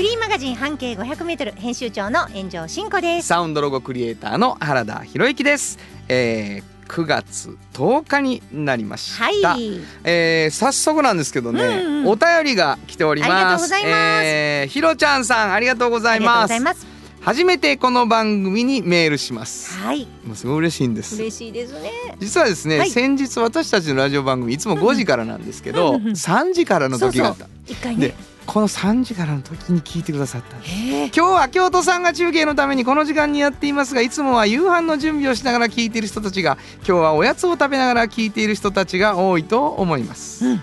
[0.00, 3.28] フリーマガジン半径 500m 編集長の炎上真子です。
[3.28, 5.78] サウンドロゴクリエイターの原田博之です、
[6.08, 9.78] えー9月10日になりました、はい。
[10.04, 13.92] えー早速なんですけどね、うんうんお便りが来ておりますありがとうございます
[14.24, 16.86] えーひろちゃんさんありがとうございます。
[17.20, 20.08] 初めてこの番組にメールしますはい。
[20.24, 21.90] もうすごい嬉しいんです嬉しいですね。
[22.18, 28.14] 実はですね、はい先日私たちのラジオ番組いつも5時からなんですけど、うんうんうん3時からの時があったで一回ね。
[28.46, 30.56] この3時からの時に聞いてくださった。
[30.56, 40.60] 今日は京都さんが中継のためにこの時間にやっていますがいつもは夕飯の準備をしながら聞いている人たちが今日はおやつを食べながら聞いている人たちが多いと思います、うん。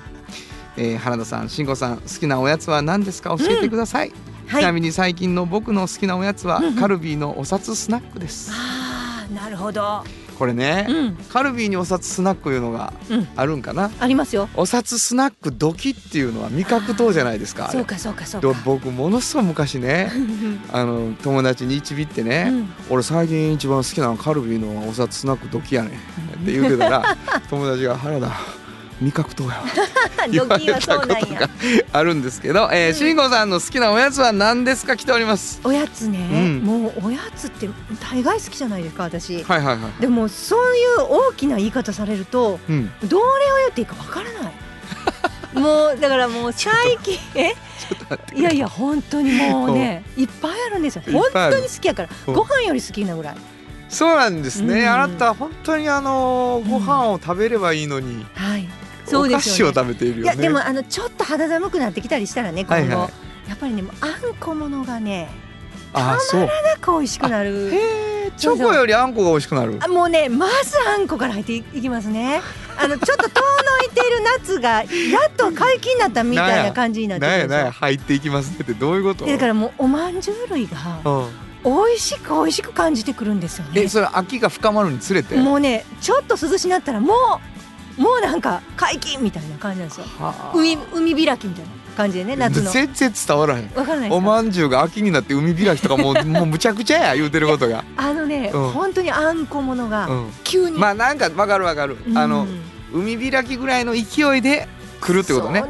[0.75, 3.35] えー原田さん慎吾さん好きなおやつは何ですか？
[3.37, 4.11] 教えてください、
[4.47, 4.61] はい。
[4.61, 6.75] ちなみに最近の僕の好きなおやつはうんうん。
[6.75, 8.51] カルビーのお札スナックです。
[8.53, 10.03] ああ、なるほど。
[10.37, 11.15] これね、うん。
[11.29, 13.27] カルビーにお札スナックいうのがうん。
[13.35, 13.89] あるんかな？
[13.99, 14.47] ありますよ。
[14.55, 18.61] お札スナックドキっていうのは味覚糖じゃないですかそうかそうかそうでか。
[18.65, 25.93] 僕ものすごい昔ねうんあの友達に一ビってね、うん俺最近一番好きなのはカルビーのお札スナックドキやねんっ
[26.45, 27.17] て言うてたら
[27.49, 28.31] 友達が「原田
[29.01, 29.63] 味覚糖やわ」
[30.29, 31.49] 言ドわれキはそうたことがなんや。
[31.93, 34.97] あるんですけど、えー、慎吾さんの好きなおやつは何ですか？
[34.97, 35.59] 来ております。
[35.63, 36.59] おやつね、うん。
[36.61, 37.69] もうおやつって
[38.11, 39.43] 大概好きじゃないですか私。
[39.43, 40.01] はいはいはい。
[40.01, 42.91] でもそういう大きな言い方されるとうん。
[43.03, 44.53] どれを言っていいかわからない。
[45.53, 47.55] もうだからもう最近え？
[48.35, 48.41] い。
[48.41, 51.03] やいや本当にもうねいっぱいあるんですよ。
[51.11, 53.35] 本当に好きやからうんご飯より好きなぐらい。
[53.89, 54.89] そうなんですね、うん。
[54.89, 58.67] あなた本当にあのうんご飯を食べればいいのに、はい
[59.07, 59.73] そうですよね。
[59.73, 60.33] 子を食べているよね。
[60.33, 62.87] いやでもあのちょっと肌寒くなってきたりしたらね今後、はい。
[62.89, 63.09] はい
[63.49, 65.29] やっぱりねあんこものがね
[65.93, 66.41] あそう。
[66.41, 67.69] なんか美味しくなる。
[67.73, 69.77] へえチョコよりあんこが美味しくなる。
[69.79, 72.41] あもうねまずあんこから入っていきますね。
[72.77, 74.83] あのちょっと遠のいている夏がや
[75.29, 79.25] っと解禁になったみたいな感じになってるんですよや入っていきますねってどういうこと？
[79.25, 81.29] だからもうおまんじゅう類がうん。
[81.63, 83.81] 美味しく美味しく感じてくるんですよね。
[83.83, 85.35] えそれ秋が深まるにつれて？
[85.37, 87.56] もうねちょっと涼しになったらもう
[87.97, 90.05] もうなんか解禁みたいな感じなんですよ。
[90.19, 90.51] はあ。
[90.55, 92.71] 海海開きみたいな感じでね夏の。
[92.71, 93.71] 全然伝わらへん。
[93.75, 98.69] わからないおまんじゅうが秋になって海開きとかもう もうむちゃくちゃや言うてることが、あのね、うん。
[98.69, 102.17] 本当にあんこものがうん、急に、まあなんかわかるわかる、うん。
[102.17, 102.47] あの
[102.93, 104.67] 海開きぐらいの勢いで
[105.01, 105.63] 来るってことね。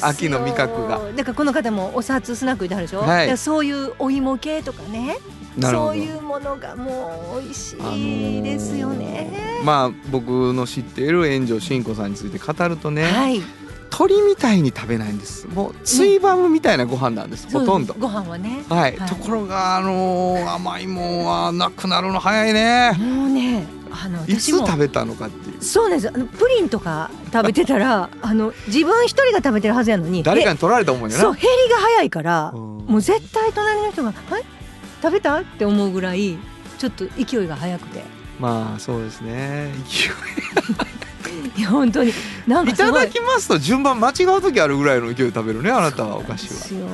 [0.00, 1.00] 秋の味覚が。
[1.14, 3.38] だからこの方もお札スナック言ってはるでしょ、はい。
[3.38, 5.18] そういうお芋系とかね
[5.60, 13.40] そういうものがもう美味しあのいーですよね、まあ僕の知っている炎上真子さんについて語るとね、はい。
[13.90, 15.46] 鳥みたいに食べないんです。
[15.46, 17.94] もうツイバムみたいなご飯なんです、ほとんど。
[17.94, 18.64] ご飯はね。
[18.68, 19.08] はい、はい。
[19.08, 22.92] ところがあのー甘いもんはなくなるの早いね。
[22.98, 25.62] もうねあのいつ食べたのかっていう。
[25.62, 26.12] そうなんです。
[26.12, 31.22] あのプリンとか食べてたら あの自分一人が食べてるはずやのに誰かに取られた思うんやな。
[31.22, 32.60] そう減りが早いから、うん。
[32.86, 34.44] もう絶対隣の人が「はい
[35.04, 36.38] 食べた?」って思うぐらい
[36.78, 38.02] ちょっと勢いが早くて。
[38.40, 39.72] まあそうですね。
[39.88, 41.62] 勢い。
[41.62, 42.12] や本当に。
[42.46, 42.70] なんい。
[42.70, 46.88] いただきますと順番間違う時あるぐらいの勢いで食べるねあなたはお菓子は。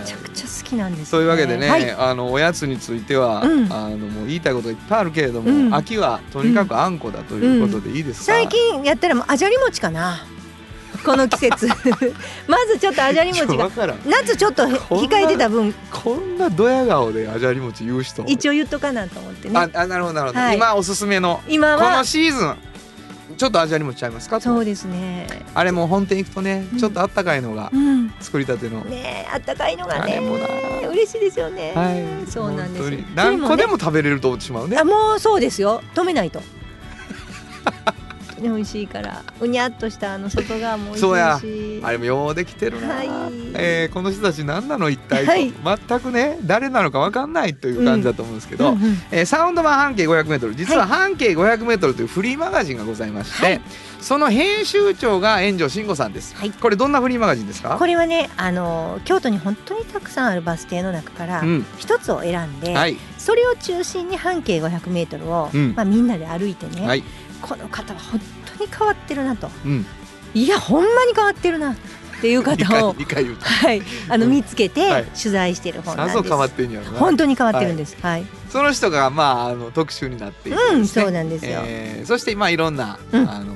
[0.00, 1.90] めちゃくちゃ好きなんです、ね、そういうわけでね、はい。
[1.90, 3.72] あのおやつについては、うん。
[3.72, 5.74] あのもう言いたいこといっぱいあるけれども、うん。
[5.74, 10.24] 秋はとにかくあんこだということでいいですか、最近やったらもうあじゃり餅かな
[11.04, 11.68] この季節。
[12.46, 13.70] まずちょっとあじゃり餅が
[14.04, 15.74] 夏ちょっと控えてた分。
[15.90, 18.24] こんなドヤ顔であじゃり餅言う人？
[18.26, 19.58] 一応言っとかなと思ってね。
[19.58, 20.56] ああなるほどなるほど、はい。
[20.56, 22.56] 今おすすめのこ今はのシーズン
[23.36, 24.40] ちょっとあじゃり餅ちゃいますか？
[24.40, 25.26] そうですね。
[25.54, 26.78] あれも本店行くとね、うん。
[26.78, 28.12] ちょっとあったかいのがうん。
[28.20, 30.20] 作りたての、ねえあったかいのがね
[30.90, 31.92] 嬉しいですよね、は
[32.26, 32.30] い。
[32.30, 34.76] そうなんです何個でねも食べれると思ってしまうね。
[34.76, 35.82] あもうそうですよ。
[35.94, 36.40] 止めないと。
[36.40, 36.59] ね
[38.48, 41.00] 美味しいからうにゃっとしたあの外側も美味しいし。
[41.00, 41.40] そうや。
[41.82, 43.08] あれもようできてるな、はい。
[43.54, 45.52] えーこの人たち何なの一体と、はい。
[45.88, 48.96] 全くね誰なのか分かんないという感じだと思うんですけど、うんうん。
[49.10, 50.88] えーサウンド版半径 500m 実ははい。
[50.88, 53.60] 半径 500m というフリーマガジンがございまして、はい。
[54.00, 56.50] その編集長が炎上慎吾さんです、はい。
[56.50, 57.76] これどんなフリーマガジンですか？
[57.78, 61.66] これはねあの京都に本当にたくさんあるバス停の中からうん。
[61.78, 62.96] 一つを選んで、はい。
[63.18, 65.74] それを中心に半径 500m を、うん。
[65.74, 67.02] まあ、みんなで歩いてね、はい
[67.40, 68.20] この方は本
[68.58, 69.50] 当に変わってるなと。
[69.64, 69.86] うん。
[70.34, 71.76] いやほんまに変わってるなっ
[72.20, 74.32] ていう理方をはい、あのうん。
[74.32, 75.04] 見つけてはい。
[75.06, 76.16] 取材してる本なんです。
[76.18, 76.98] さぞ変わってんやろな。
[76.98, 77.96] 本当に変わってるんです。
[78.00, 78.26] はい。
[78.48, 81.62] その人がまああの特集になっているうんそうなんですよ。
[81.64, 83.28] えーそしてまあいろんな、うん。
[83.28, 83.54] あの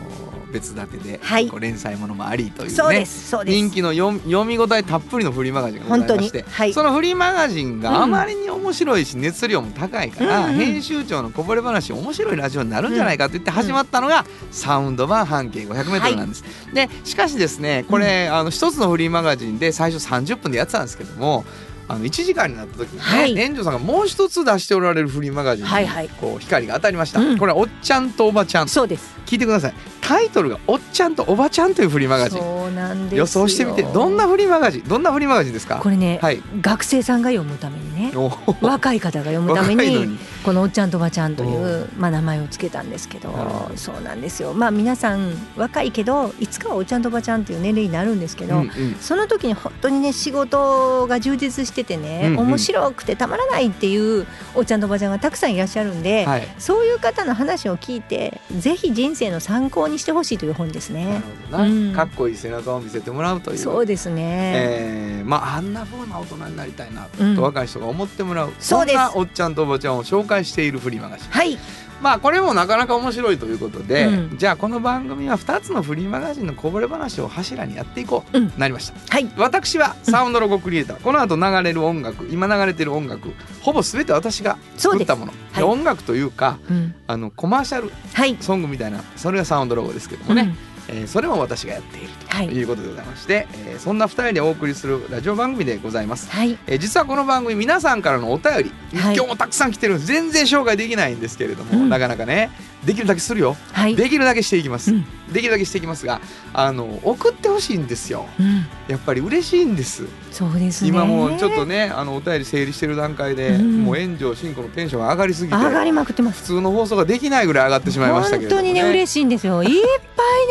[0.54, 1.48] 別立てで、はい。
[1.48, 2.74] こう連載ものもありというね。
[2.74, 3.54] そうですそうです。
[3.56, 6.72] 人気の読読み応えたっぷりのフリーマガジンがございましてはい。
[6.72, 16.44] そのフリーマガジンがあまりに面白いし熱量も高いから、うんうん編集長のこぼれ話面白いラジオになるんじゃないかと言って始まったのが、サウンド版半径 500m なんです。
[16.72, 21.44] でしかしですねこれ、あの一つのフリーマガジンで最初30分でやってたんですけども
[21.88, 23.38] あの1時間になった時にね、はい。
[23.38, 26.08] 園長さんがもう一つ出しておられるフリーマガジンに、はいはい。
[26.08, 27.38] こう光が当たりました、うん。
[27.38, 29.14] これは「おっちゃんとおばちゃん」そうです。
[29.26, 29.74] 聞いてください
[30.06, 32.40] タイトルが「おっちゃんとおばちゃん」というフリーマガジン。
[32.40, 33.18] そうなんですよ。
[33.20, 35.76] 予想してみてどんなフリーマガジンどんなフリーマガジンですか？
[35.82, 36.42] これね、はい。
[36.60, 38.12] 学生さんが読むためにね
[38.60, 43.32] 若い方が読むためにこの「おっちゃんとおばちゃん」といおう、まあ、名前をつけたんですけど
[43.76, 44.52] そうなんですよ。
[44.52, 48.96] まあ皆さん若いけどいつかはおっちゃんとおばちゃんっていう年齢になるんですけど、うんうん。
[49.00, 52.38] その時に本当にね仕事が充実しててね、うんうん。
[52.48, 56.48] 面白くてたまらないっていうおっちゃんとおばちゃんがたくさんいらっしゃるんで、はい。
[56.58, 61.20] そういう方の話を聞いてぜひ人生の参考にしてほしいという本ですなねる。
[61.50, 61.92] ほどな、うん。
[61.92, 63.58] かっこいい背中を見せてもらうという。
[63.58, 64.22] そうですね、
[64.54, 67.34] えーまああんな風な大人になりたいなうん。
[67.36, 68.94] と若い人が思ってもらう、そうです。
[68.96, 71.58] んなおっちゃんとおばちゃんを紹介しているフリーマガジンはい
[72.00, 74.38] まあこれもなかなか面白いということで、うん。
[74.38, 78.52] じゃあこの番組は2つのフリーマガジンのこぼれ話を柱にやっていこう、うん。
[78.58, 79.14] なりました。
[79.14, 79.30] はい。
[79.36, 85.32] 私はサウンドロゴクリエイター、 この後流れる音楽今流れてる音楽ほぼ全て私が作ったもの。
[85.32, 85.56] はい。
[85.58, 86.94] で音楽というかうん。
[87.06, 92.48] あのコマーシャルはい、ソングみたいなそれがサウンドロゴですけどもね、うんえーそれも私がやっているはい。
[92.48, 96.30] ということでございまして、えーそんな2人でお送りするラジオ番組でございます。
[96.30, 96.58] はい。
[96.66, 98.52] えー実はこの番組皆さんからのお便
[98.92, 99.14] り、はい。
[99.16, 100.06] 今日もたくさん来てるんです。
[100.06, 101.88] 全然紹介できないんですけれども、うん。
[101.88, 102.50] なかなかね
[102.84, 103.56] できるだけするよ。
[103.72, 103.96] はい。
[103.96, 105.04] できるだけしていきます、うん。
[105.32, 106.20] できるだけしていきますが
[106.52, 108.26] あの送ってほしいんですよ。
[108.38, 108.66] うん。
[108.88, 110.04] やっぱり嬉しいんです。
[110.30, 110.90] そうですね。
[110.90, 113.84] 今もうちょっとねあのお便り整理してる段階で、うん。
[113.84, 116.42] もう炎上進行のテンションが上がりすぎて上がりまくってます。
[116.42, 119.62] 普通の放送ができないぐらい上がってしまいましたけれども、ね、本当にね嬉しいんですよ。
[119.62, 119.70] いっ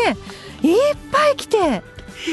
[0.03, 0.17] ぱいね
[0.63, 1.83] いっぱい来て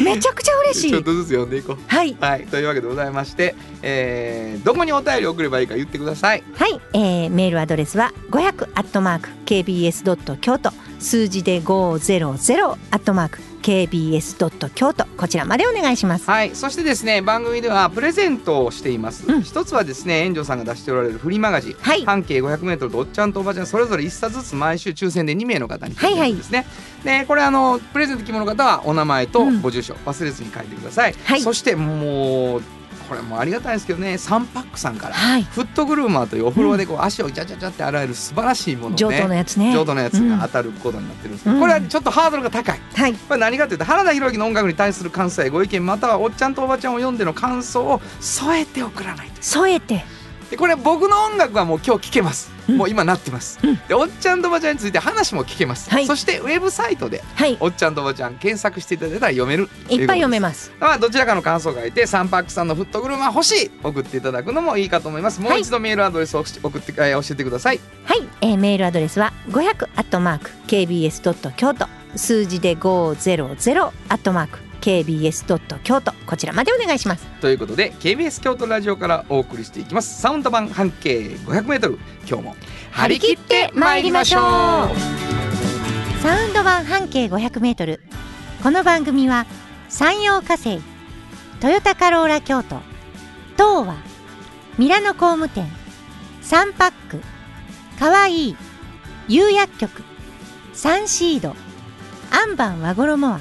[0.05, 0.91] めちゃくちゃ嬉しい。
[0.91, 1.79] ちょっとずつ読んでいこう。
[1.87, 2.17] はい。
[2.21, 6.43] はい、というわけでございまして、えーどこにお便り送ればいいか言ってください。
[6.55, 10.73] はい、えーメールアドレスは500アットマーク kbs ドット京都。
[11.01, 16.29] 数字で500アットマーク kbs ドット京都こちらまでお願いします。
[16.31, 19.27] はい、そしてですね、番組ではプレゼントをしています。
[19.27, 21.77] うん一つはですね、炎上さんが出しておられるフリーマガジン。
[21.81, 26.67] はい、半径500メートルとおっちゃんとおばちゃんそれぞれ1冊ずつ毎週抽選で2名の方にプレゼントですね。
[27.05, 31.15] でこれあのプレゼント希望の方はお名前とうんご住所、忘れずに書いてください。
[31.25, 32.63] はいそしてもう
[33.11, 38.97] これもうありがたいですけどね、サンパックさんから、はい、フットグルーマーというお風呂でこう足をジャジャジャって洗える素晴らしいものをね。
[38.99, 39.73] 上等のやつね。
[39.73, 42.81] 上等なやつうんが当たることになってるんですけど、うんこれはちょっとハードルが高い。
[42.95, 50.05] はい、これ何かというと原田裕之の音楽に対する感想やご意見またはおっちゃんとおばちゃんを読んでの感想を添えて送らないと添えて、
[50.51, 52.77] でこれ僕の音楽はもう今日聴けます、うん。
[52.77, 53.77] もう今なってます、うん。
[53.87, 56.07] でおっちゃんとおばちゃんについて話も聞けます、はい。
[56.07, 60.73] そしてウェブサイトではい、おっちゃんとおばちゃん検索していただいたら読めるいっぱい読めすます。
[60.81, 65.41] まあどちらかの感想がいてサンパックさんのフットグルマ欲しい送っていただくのもいいかと思います。
[65.41, 67.81] もう一度メールアドレスを送って、えー教えてください。
[68.05, 71.87] はい、えーメールアドレスは500アットマーク kbs ドット京都。
[72.17, 77.27] 数字で500アットマーク kbs ドット京都こちらまでお願いします。
[77.41, 82.57] ということで KBS 京都ラジオからお送りしていきますサウンド版半径 500m 今日も
[82.91, 85.21] 張り切って参りましょう
[86.23, 88.01] サウンド版半径500メートル。
[88.63, 89.47] この番組は
[89.89, 90.81] 山陽火星、
[91.61, 92.77] トヨタカローラ京都、
[93.57, 93.97] 東和、
[94.77, 95.67] ミラノ工務店、
[96.43, 97.23] サンパック、
[97.99, 98.57] かわいい、
[99.29, 100.03] 釉薬局、
[100.75, 101.57] サンシード、
[102.31, 103.41] アンバン和衣庵、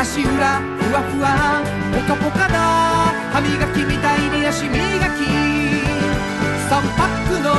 [0.00, 0.30] 足裏ふ
[0.94, 1.60] わふわ
[1.92, 2.54] ポカポカだ。
[3.32, 4.78] 歯磨きみたいに足磨き。
[6.70, 7.56] 3パックのフ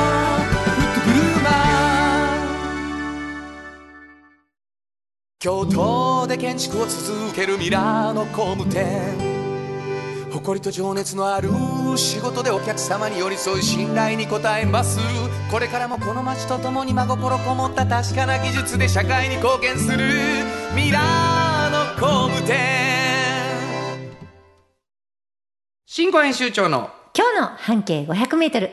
[0.80, 1.52] ットグルーマー。
[5.38, 9.18] 京都で建築を続けるミラーの工務店。
[10.32, 11.50] 誇りと情熱のある
[11.96, 14.98] 仕事でお客様に寄り添い信頼に応えます。
[15.50, 19.98] これからもこの街とともに真心こもった確かな技術で社会に貢献する。
[20.74, 21.39] ミラー
[22.00, 22.56] 工務店
[25.84, 28.70] 新語編集長の今日の半径500メートル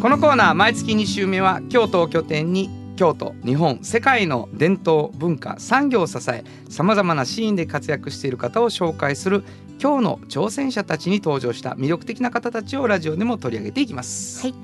[0.00, 9.44] このコーナー毎月2週目は京都を拠点に京都日本世界の伝統文化産業を支えさまざまなシーンで活躍している方を紹介する
[9.78, 14.40] 今日の挑戦者たちに登場した魅力的な方たちをラジオでも取り上げていきます。
[14.40, 14.54] はい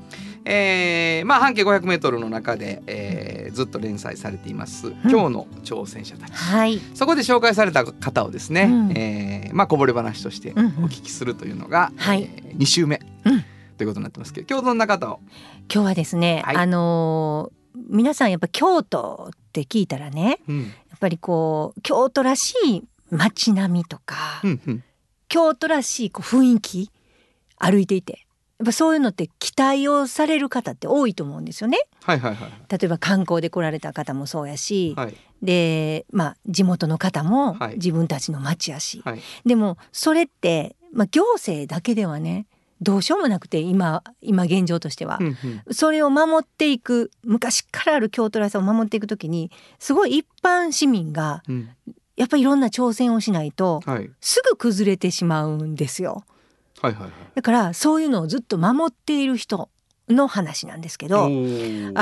[0.45, 6.33] えーまあ半径 500m の中で、えーずっと連載されています、今日の挑戦者たち。
[6.33, 6.81] はい。
[6.95, 8.93] そこで紹介された方をですね、うん。
[8.97, 10.73] えーまあこぼれ話としておうんうん。
[10.87, 12.23] 聞きするというのが、はい。
[12.35, 13.45] え2週目、うん。
[13.77, 15.21] ということになってますけど今日どんな方を。
[15.73, 16.57] 今日はですね、はい。
[16.57, 20.61] あのー皆さんやっぱ京都って聞いたらねうん。
[20.63, 24.85] やっぱりこう京都らしい街並みとか、うんうん。
[25.29, 26.91] 京都らしいこう雰囲気
[27.59, 28.19] 歩いていてや
[28.63, 31.79] っぱそういうのって期待をされる方って多いと思うんですよね。
[32.03, 32.51] はいはいはい。
[32.69, 35.15] 例えば観光で来られた方もそうやし、はい。
[35.43, 37.75] でまあ地元の方もはい。
[37.75, 39.21] 自分たちの町やし、はい。
[39.45, 42.47] でもそれって、まあ、行政だけではね
[42.81, 45.19] どうしようもなくて今今現状としては。
[45.21, 45.75] う、んうん。
[45.75, 51.69] それを守っていく昔からある京都らしさを守っていくときにすごい一般市民がうん。
[52.15, 54.11] やっぱりいろんな挑戦をしないとはい。
[54.21, 56.25] すぐ崩れてしまうんですよ。
[56.83, 57.13] はいはいはい。
[57.35, 59.71] だからそういうのをずっと守っている人
[60.09, 61.29] の話なんですけど、あ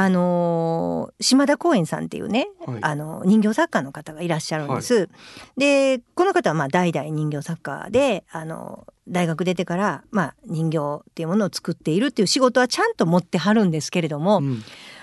[0.08, 2.78] のー島田公園さんっていうね、はい。
[2.80, 5.08] あの人形作家の方がいらっしゃるんです。
[5.56, 14.62] でこの方はまあ代々人形作家であの大学出てから、まあ、人形っていうものを作っているっていう仕事はちゃんと持ってはるんですけれども、うん。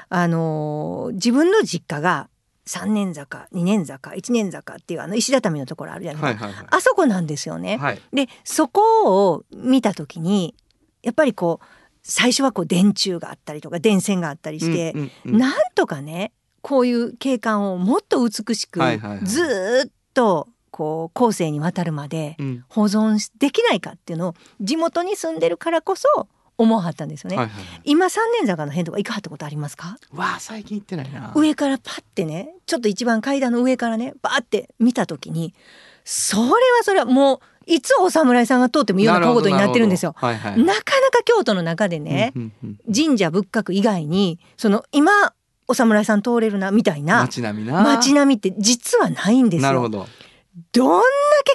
[0.09, 2.29] あのー自分の実家が
[2.67, 6.33] 三年坂二年坂一年坂っていうあの石畳のところあるじゃない。
[6.33, 6.67] ですか、はいはいはい。
[6.69, 7.77] あそこなんですよね。
[7.77, 8.01] はい。
[8.13, 10.53] でそこを見た時に
[11.01, 11.65] やっぱりこう
[12.03, 15.37] 最初はこう電柱があったりとか電線があったりして、うんうんうん。
[15.39, 19.25] なんとかねこういう景観をもっと美しく、はいはいはい。
[19.25, 22.65] ずーっとこう後世にわたるまでうん。
[22.67, 27.37] 保存しできないかっていうのを地元に住んでるからこそ思わはったんですよね。
[27.37, 27.81] はいはいはい。
[27.85, 29.97] 今三年坂の辺とか行かはったことありますか？
[30.13, 31.31] わあ最近行ってないな。
[31.35, 35.53] 上からパッてねちょっと一番階段の上からねバーって見た時に
[36.03, 40.15] それはそれはもういつお侍さんが通ってもいいようなことになってるんですよ。
[40.21, 40.47] なるほど。
[40.47, 40.65] はいはい。
[40.65, 45.11] なかなか京都の中でね、うんうんうん神社仏閣以外にその今
[45.67, 47.83] お侍さん通れるなみたいな街並みな。
[47.83, 49.67] 街並みって実はないんですよ。
[49.67, 50.07] なるほど。
[50.71, 51.05] どんだ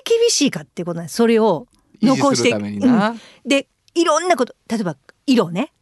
[0.05, 1.17] け厳しいかってことなんです。
[1.17, 1.67] それを
[2.03, 2.51] 残して。
[2.51, 3.17] 維持するためにな、
[3.47, 4.97] でいろんなこと例えば
[5.27, 5.73] 色ね。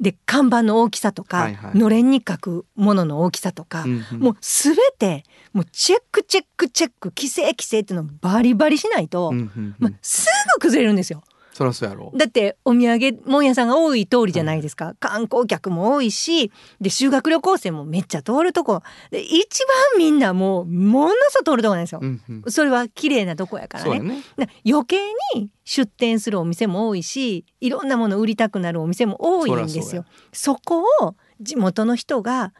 [0.00, 1.78] で看板の大きさとか、はいはい。
[1.78, 4.18] のれんに書くものの大きさとか、うんうん。
[4.20, 9.76] もうすべてもうチェックチェックチェック規制規制っていうのをバリバリしないと、うんうんうん。
[9.78, 10.26] まあ、す
[10.56, 11.22] ぐ崩れるんですよ。
[11.52, 12.12] そりゃそうやろ。
[12.14, 18.82] だってお土産物屋さんが多い通りじゃないですか、観光客も多いしで修学旅行生もめっちゃ通るとこ。
[19.10, 22.00] で一番みんなもうものすごい通るとこなんですよ。
[22.02, 22.44] うんうん。
[22.48, 24.00] それは綺麗なとこやからね。
[24.00, 24.22] ね。
[24.36, 24.98] だ余計
[25.34, 30.04] に出店するお店も多いしいろんなもの売りたくなるお店も多いんですよ。
[30.32, 32.52] そこを地元の人が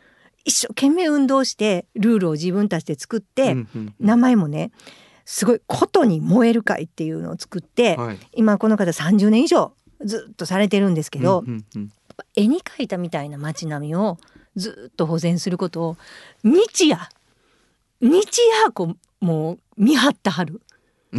[0.45, 3.95] 一生懸命運動してルールを自分たちで作って、うんうん。
[4.01, 4.73] 名前もね
[5.25, 9.73] すごい「ことに燃える会」っていうのを作って、はい今この方30年以上
[10.05, 11.93] ずっとされてるんですけど、うんうんうん
[12.37, 14.19] 絵に描いたみたいな街並みを
[14.55, 15.97] ずっと保全することを
[16.45, 17.09] 日夜
[18.01, 20.61] 日夜こうもう見張ったはる。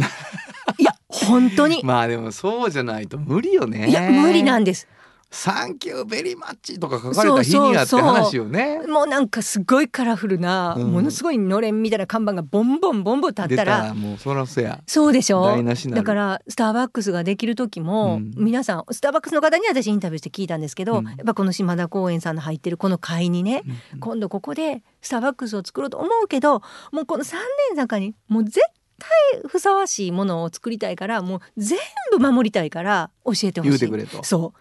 [0.78, 4.88] いや本当に、まあでもそうじゃないと無理よねいや無理なんです。
[5.34, 8.14] サンキューベリーマッチとか書かれた日にはってそうそうそう。
[8.14, 10.92] 話よねもうなんかすごいカラフルな、うん。
[10.92, 14.78] ものすごいのれんみたいな看板がボンボンボンボン立っ出たたららもうそらそうや。
[14.86, 15.56] そうでしょ？
[15.90, 18.32] だからスターバックスができる時も、うん。
[18.36, 21.06] 皆さんスターバックスの方に私インタビューして聞いたんですけど、うん。
[21.06, 23.62] やっぱこの島田公園さんの入ってるこの階にね、
[23.94, 24.00] うん。
[24.00, 26.62] 今度ここでスターバックスを作ろうと思うけど
[26.92, 27.36] もうこの3
[27.70, 28.60] 年坂にもう絶
[28.98, 31.78] 対ふさわしいものを作りたいからもう全
[32.12, 33.70] 部守りたいから教えてほしい。
[33.70, 34.22] 言うてくれと。
[34.22, 34.58] そう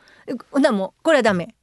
[0.51, 1.55] ほんならもうこれはダメ。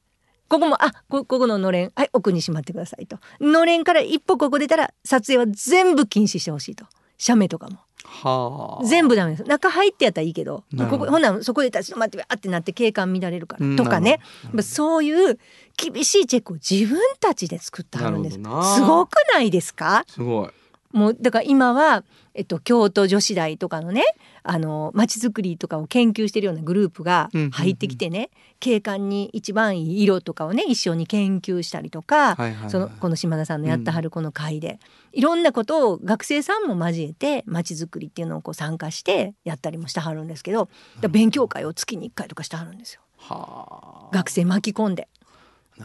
[0.47, 3.19] ここもあこここののれんはい奥にしまってくださいと。
[3.39, 6.85] のれんから一歩ここ出たら撮影は全部禁止してほしいと。
[7.17, 7.77] 写メとかも。
[8.03, 8.85] はあ。
[8.85, 9.43] 全部ダメです。
[9.43, 13.75] 中入ってやったらいいけどここほんならそこで立ち止まってあってなって景観乱れるから、うん。
[13.75, 14.21] とかね。
[14.63, 15.37] そういう
[15.77, 18.37] 厳しいチェックを自分たちで作ってはるんです。
[18.37, 20.03] すごくないですか？
[20.07, 20.49] すごい
[20.91, 22.03] もうだから今は、
[22.33, 24.03] えっと、京都女子大とかのね
[24.41, 27.51] あの街づくりとかを研究してるようなグループがうんうんうん。
[27.51, 28.29] 入ってきてね、
[28.59, 32.69] 景観に一番いい色とかをね一緒に研究したりとか、はいはいはい。
[32.69, 34.79] そのこの島田さんのやったはるこの会で、
[35.13, 40.69] いろんなことを学生さんも交えて街づくりっていうのをこう参加してやったりもしてはるんですけど
[41.09, 43.01] 勉強会を月に1回とかしてはるんですよ。
[43.17, 44.15] はあ。
[44.15, 45.07] 学生巻き込んで。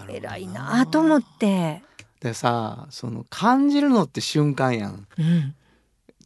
[0.08, 1.82] 偉いなあと思って、
[2.24, 5.06] でさその感じるのって瞬間やん。
[5.18, 5.54] うん、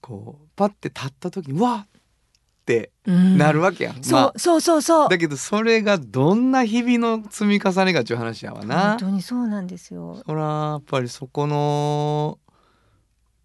[0.01, 3.39] こうパッて立った時にうわっってうん。
[3.39, 5.09] なるわけやん、そう、まあそうそうそう。
[5.09, 8.91] だけどそれがどんな日々の積み重ねかっていう話やわな。
[8.91, 10.23] 本当にそうなんですよ。
[10.27, 12.39] そらやっぱりそこの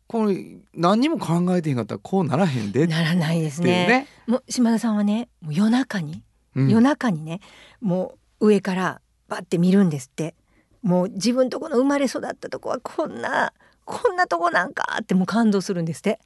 [0.08, 4.08] これ何にも考えてへんかったらこうならへんでならないですねね。
[4.28, 6.22] もう島田さんはねもう夜中に、
[6.56, 6.70] うん。
[6.70, 7.40] 夜中にね
[7.80, 10.36] もう上からバッて見るんですって
[10.84, 13.54] もう自分とこの生まれ育ったとこはこんな
[13.86, 16.20] こんなとこなんかってもう感動するんですって。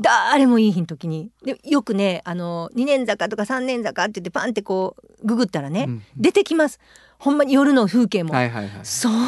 [0.00, 1.30] 誰もいい日の時に。
[1.42, 6.02] でよくねあの2年坂とか3年坂って言ってパンってこうググったらね、うん。
[6.16, 6.78] 出てきます。
[7.18, 9.20] ほんまに夜の風景も、はいはいはい、それは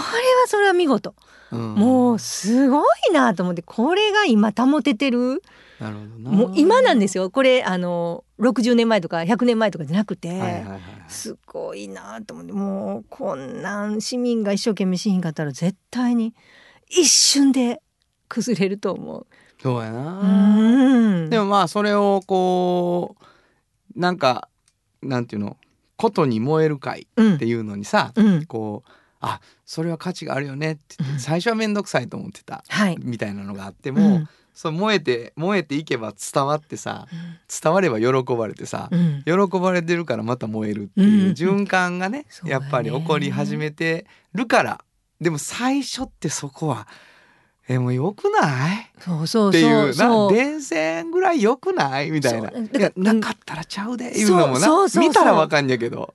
[0.47, 1.15] それは見事、
[1.53, 5.43] うんもうすごいなと思ってこれが今保ててる。
[5.81, 6.31] なるほどな。
[6.31, 7.31] もう今なんですよ。
[7.31, 12.53] これあの60年前とか100年前とかじゃなくて、はいはいはいすごいなと思って。
[12.53, 16.35] もうこんなん市民が一生懸命しひんかったら絶対に
[16.89, 17.83] 一瞬で
[18.29, 19.27] 崩れると思う。
[19.63, 20.21] そうやな。
[20.21, 21.31] うん。
[21.31, 24.49] でもまあそれをこうなんか
[25.03, 25.57] なんていうの？
[25.97, 28.47] ことに燃える会うんっていうのにさ、うん。
[28.47, 28.91] こう
[29.21, 32.97] あそれは価値があるよねって最初は面倒くさいと思ってたはい。
[33.01, 34.29] みたいなのがあっても、うん。
[34.53, 37.07] そう燃えて燃えていけば伝わってさ
[37.63, 39.23] 伝われば喜ばれてさ、うん。
[39.25, 41.07] 喜ばれてるからまた燃えるってうん。
[41.07, 42.63] いう循環がね、そうだね。
[42.63, 44.85] やっぱり起こり始めてるから。
[45.21, 46.89] でも最初ってそこは
[47.73, 48.91] えもうよくない？
[48.99, 49.63] そうそうってい
[49.95, 50.29] そう。
[50.29, 52.11] な電線ぐらいよくない？
[52.11, 52.51] みたいな。
[52.51, 54.61] だからなかったらちゃうでいうのもな。
[54.61, 56.13] そうそう見たらわかんやけど。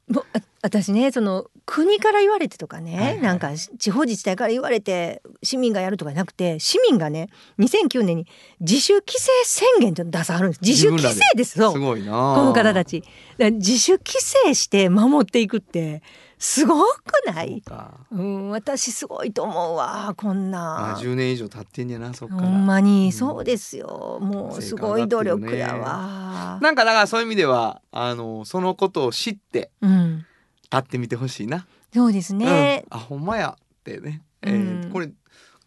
[0.61, 3.21] 私ねその国から言われてとかね、はいはい。
[3.21, 8.27] なんか地方自治体から言われて市民がやるとかじゃなくて市民がね2009年に
[8.59, 10.59] 自主規制宣言っていうのを出さはるんです。
[10.61, 11.51] 自主規制です。
[11.51, 12.11] すごいな。
[12.11, 13.01] この方たち。
[13.39, 16.03] 自主規制して守っていくって
[16.45, 17.63] すごくない？
[17.67, 17.75] そ
[18.11, 22.41] うん私すごいと思うわこんあな10年以上経ってんやなそっから。
[22.41, 23.05] ほんまに。
[23.05, 23.11] うん。
[23.11, 30.25] そうですよ、もうすごい努力やわ、なんかだからそういう意味ではあのそのことを知ってうん。
[30.69, 34.91] 会ってみてほしいな、そうですね、うん、あほんまやってね、えーうん。
[34.91, 35.09] これ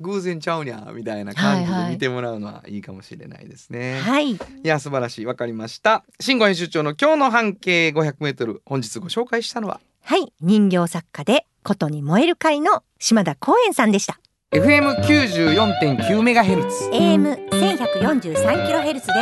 [0.00, 4.00] 偶然ちゃうにゃみたいな感じで見てもらうのはいいかもしれないですね。
[4.00, 4.32] はい。
[4.32, 5.26] いや素晴らしい。
[5.26, 6.04] わかりました。
[6.20, 10.32] 新語編集長の今日の半径500メートル本日ご紹介したのははい。
[10.40, 14.18] 人形作家でことに燃える会の島田光円さんでした。
[14.52, 16.88] FM94.9 メガヘルツ。
[16.94, 19.12] AM 1143キロヘルツで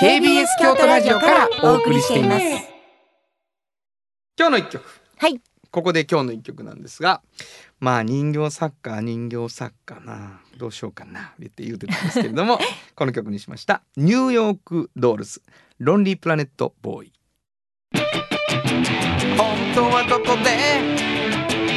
[0.00, 2.46] KBS 京都ラジオからお送りしています。
[4.38, 4.82] 今日の一曲。
[5.18, 5.38] はい。
[5.70, 7.20] ここで今日の一曲なんですが
[7.78, 12.58] まあ人形作家人形作家などうしようかなって言ってたんですけれども
[12.96, 13.82] この曲にしました。
[13.98, 15.42] ニューヨークドールズ。
[15.78, 17.12] ロンリープラネットボーイ
[19.74, 20.50] 本当はどこで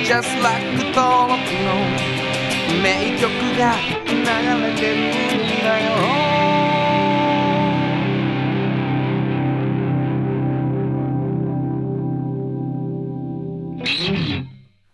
[0.03, 1.71] ？Just like 登録の
[2.83, 3.73] 名曲が
[4.05, 4.11] 流
[4.61, 5.95] れてるんだよ。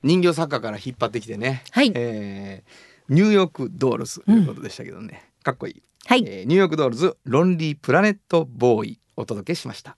[0.04, 1.92] 人形作家から引っ張ってきてね、はい。
[1.96, 9.98] えーニューヨークドールズということでしたけどね、かっこいい、はいえーニューヨークドールズロンリープラネットボーイお届けしました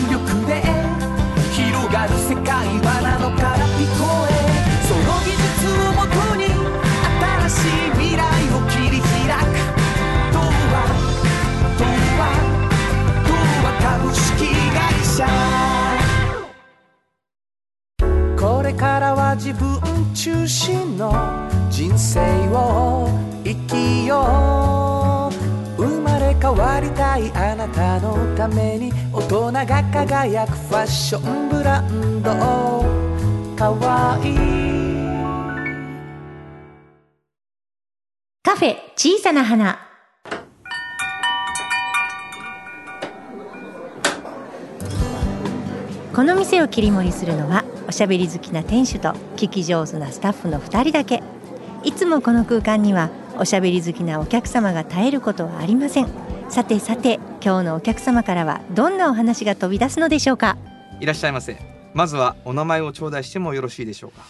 [19.35, 19.79] 自分
[20.13, 21.11] 中心の
[21.69, 23.07] 人生を
[23.43, 25.29] 生きよ
[25.77, 25.81] う。
[25.81, 32.31] 生まれ変わりたいあなたのために大人が輝くファッションブランド。
[33.55, 34.35] かわいい。
[38.43, 39.79] カフェ小さな花。
[46.13, 51.21] この店を切り盛りするのはおしゃべり好きな店主と聞き上手なスタッフの2人だけ。
[51.83, 56.07] いつもこの空間にはおしゃべり好きなお客様が絶えることはありません。
[56.47, 60.57] さてさて今日のお客様からはどんなお話が飛び出すのでしょうか？
[61.01, 61.57] いらっしゃいませ。
[61.93, 64.21] まずはお名前を頂戴してもよろしいでしょうか？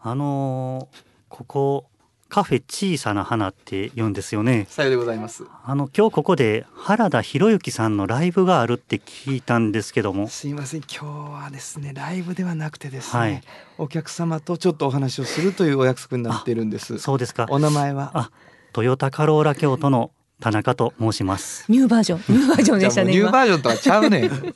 [0.00, 1.90] あのーここ
[2.32, 4.66] カフェ小さな花って言うんですよね。
[4.70, 5.44] さようでございます。
[5.66, 10.80] あの今日ここで原田博之さんのライブがあるって聞いたんですけども、すいません。
[10.80, 13.42] 今日はですねライブではなくてですね、はい。
[13.76, 16.98] お客様とちょっとお話をするというお約束になっているんです。
[17.00, 17.48] そうですか。
[17.50, 18.12] お名前は？
[18.14, 18.30] あ、
[18.72, 21.66] トヨタカローラ京都の田中と申します。
[21.68, 22.34] ニューバージョン。
[22.34, 24.54] ニューバージョンでしたねじゃあもうニュー今バージョンとはちゃうねん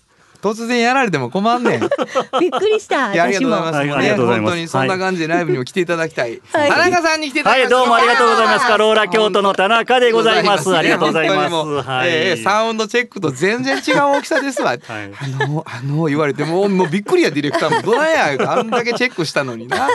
[0.52, 1.80] 突然やられても困んねん
[2.40, 8.66] びっくりしたありがとうございます、はいありがとうございます本当にそんな感じでライブにも来ていただきたい、はい田中さんに来ていただきはい、どうもありがとうございます。
[8.66, 10.74] カローラ京都の田中でございます。
[10.76, 11.54] ありがとうございます。
[11.56, 12.09] はい。
[12.11, 14.70] えーサウンドチェックと全然違う大きさですわ。
[14.70, 19.78] はいあのあの言われてもうもうびっくりやディレクターもどないやあんだけチェックしたのにな。
[19.78, 19.92] はい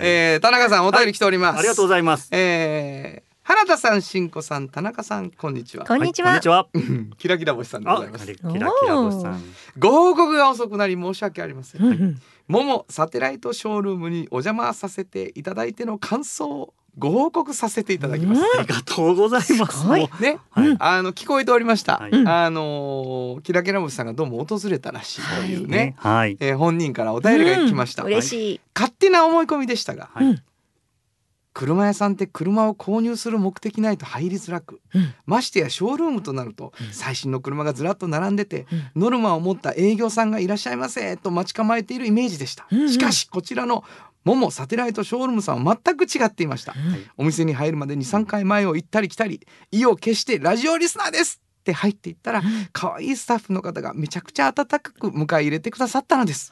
[0.00, 1.58] えー田中さんお便り来ております。
[1.58, 2.28] ありがとうございます。
[2.32, 5.84] えー原田さん、しんこさん、田中さん、こんにちは。
[5.84, 6.66] こんにちははいこんにちは。
[6.72, 8.24] う んキラキラ星さんでごあ、ざいます。
[8.26, 9.42] キラキラ星さん。
[9.78, 11.82] ご報告が遅くなり申し訳ありません。
[11.82, 18.42] うんうんももサテライトショールームにお邪魔させていただいての感想をご報告させていただきます。
[18.58, 19.80] ありがとうございます。
[19.80, 21.98] すね、はいあの聞こえておりました。
[21.98, 26.36] はいあのーキラキラ星さんがどうも訪れたらしいというね、はい。
[26.40, 28.02] えー本人からお便りが来ました。
[28.02, 30.42] うん嬉しい勝手な思い込みでしたが、はいうん
[31.54, 35.14] 車屋さんって車を購入する目的ないと入りづらく、うん。
[35.26, 39.02] ましてやショールームとなると、最新の車がずらっと並んでて、うん。
[39.02, 42.88] ノルマを持った営業さんがいらっしゃいませと待ち構えているイメージでした、うんうん。
[42.90, 43.84] しかしこちらの
[44.24, 56.50] モモサテライトショールームさんは全く違っていました、うんお店に入るまでに3回前を行ったり来たり意を決してラジオリスナーですって入っていったら可愛いスタッフの方がめちゃくちゃ温かく迎え入れてくださったのです。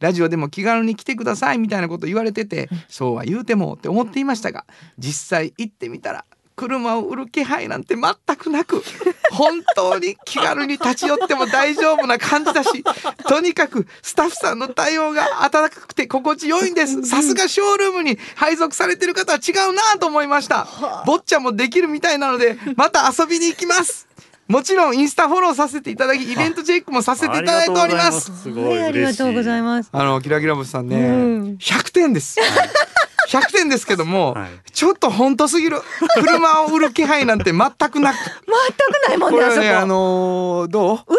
[0.00, 4.66] ラジオでも気軽に来てくださいみたいなこと言われてて、そうは言うてもって思っていましたが
[4.98, 6.24] 実際行ってみたら
[6.56, 8.82] 車を売る気配なんて全くなく
[9.32, 12.84] 本当に気軽に立ち寄っても大丈夫な感じだし
[13.28, 17.04] とにかくスタッフさんの対応が温かくて心地よいんです。
[17.04, 20.66] さすがショールームに配属されてる方は違うなと思いました。
[21.06, 24.06] 坊ちゃんもできるみたいなのでまた遊びに行きます
[24.52, 28.30] もちろんインスタフォローさせていただきイベントチェックもさせていただいております。
[28.42, 28.50] す。
[28.50, 28.88] ごいはい。
[28.88, 29.88] ありがとうございます。
[29.90, 31.56] あのキラキラ星さんね、うん。
[31.58, 32.38] 100点です。
[33.30, 34.50] 100点ですけども、はい。
[34.72, 35.80] ちょっと本当すぎる。
[36.16, 37.88] 車を売る気配なんて全くなく。
[37.88, 40.96] 全くないもんこねあそこれはねあのーどう？
[40.96, 41.12] 売って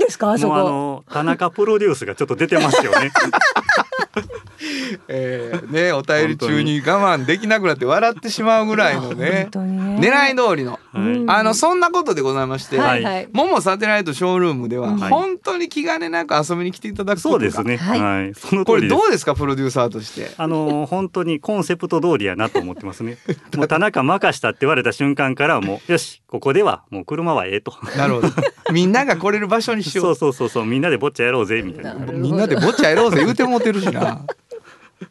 [0.00, 3.12] るんですかあそもうあこの田中プロデュースがちょっと出てますよね。
[5.08, 10.80] えーねお便り中に我慢できなくなって笑ってしまうぐらいのねね狙い通りの、はい
[11.28, 17.76] あのそんなことでございまして、はいはいモモサテライトショールームでははい本当に気兼ねなく遊びに来ていただくことがそうですね。
[17.76, 18.34] はいはい。
[18.34, 18.98] そのこれど。
[18.98, 20.30] うですかプロデューサーとして？
[20.36, 23.18] あの本当にコンセプト通りやなと思ってますね。
[23.56, 27.74] もう田中任したって言われた瞬間からもうよしここではもう車はええと。
[27.96, 28.28] なるほど
[28.72, 31.94] みんなが来れる場所にしよ そううそうそうそうみんなでぼっちゃやろうぜみたいな。
[31.94, 33.99] みんなでぼっちゃやろうぜ言うてもうてるしな。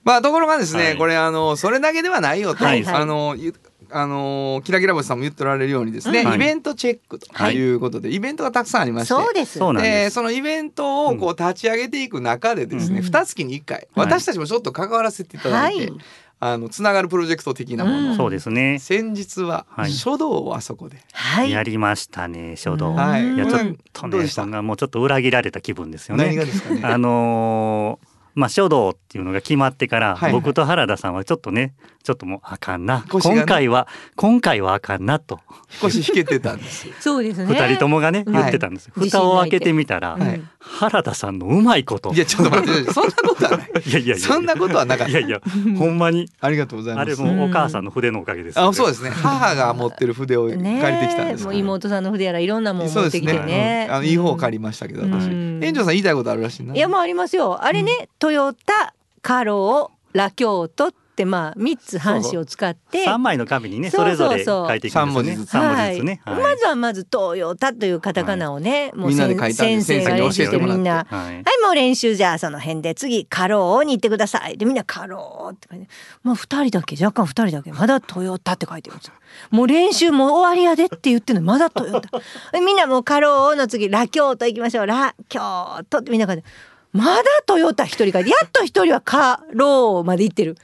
[0.03, 0.97] まあところがですね、はい。
[0.97, 3.01] これあのそれだけではないよと、はいはい。
[3.01, 3.53] あのゆ
[3.91, 9.15] あのキラキラ星さんも言っておられるようにですね、うんイベントチェックということで、イベントがたくさんありまして。
[9.15, 9.57] そうです。
[9.57, 10.13] そうなんでです。
[10.13, 13.03] そのイベントをこう立ち上げていく中でですね、うん。
[13.03, 15.99] 二月に1回私たちもちょっと関わらせていただいて、はい。
[16.41, 18.15] あのつながるプロジェクト的なもの、うん。
[18.15, 18.77] そうですね。
[18.77, 19.91] 先日ははい。
[19.91, 21.49] 書道をあそこで、はい。
[21.49, 22.93] やりましたね書道。
[22.93, 23.33] はい。
[23.33, 23.77] いやちょっうん。
[23.91, 24.43] とどうでした？
[24.43, 26.27] ねそんなもうちょっと裏切られた気分ですよね。
[26.27, 26.81] 何がですかね？
[26.83, 28.08] あのー
[28.39, 31.73] まあ書道っていうのが決まってから、はい僕と原田さんはちょっとね
[32.03, 36.93] ちょっともうあかんな、今回は今回はあかんなと少し弾けてたんですよ。
[37.01, 38.93] そうですね二人ともがね、うん言ってたんですよ。
[38.95, 42.13] はい蓋を開けてみたら、はい原田さんのうまいこと。
[42.13, 43.69] いやちょっと待って そんなことはない。
[43.85, 45.41] いやいやいやそんなことはなかったいやいや、
[45.77, 47.21] ほんまにありがとうございます。
[47.21, 49.09] あれもお母さんの筆のおかげですよね、あ、そうですね。
[49.09, 51.59] 母が持ってる筆を借りねてきたんですもうから。
[51.59, 53.39] 妹さんの筆やらいろんなもん持ってきそうですね。
[53.39, 55.27] てねうんあのいい方借りましたけど、私。
[55.27, 56.73] うん園長さん言いたいことあるらしいな。
[56.73, 65.25] いやもうありますよあれね、トヨタカローラ京都ってまあ三つ半紙を使って三枚の紙にねそそうれぞれそうそう書いていくんですよね。
[65.25, 66.21] 三文字ずつ三文字ずつね。
[66.25, 66.43] はい。
[66.43, 71.07] まずはまずトヨタというカタカナをね、もう先生が練習してみんな。
[71.09, 71.25] はい。
[71.25, 74.59] はい、もう練習じゃあその辺で次カローに行ってください。
[74.59, 75.87] でみんなカローって書いて
[76.21, 79.13] もう二人だけ若干二人だけまだトヨタって書いてるんですよ。
[79.49, 82.19] もう練習もう終わりやでって言ってるのにまだトヨタ
[82.51, 84.85] でみんなもうカローの次ラ京都行きましょう。
[84.85, 86.43] ラ京都ってみんな書いて
[86.91, 90.57] まだトヨタ一人書いてやっと一人はカローまで行ってる。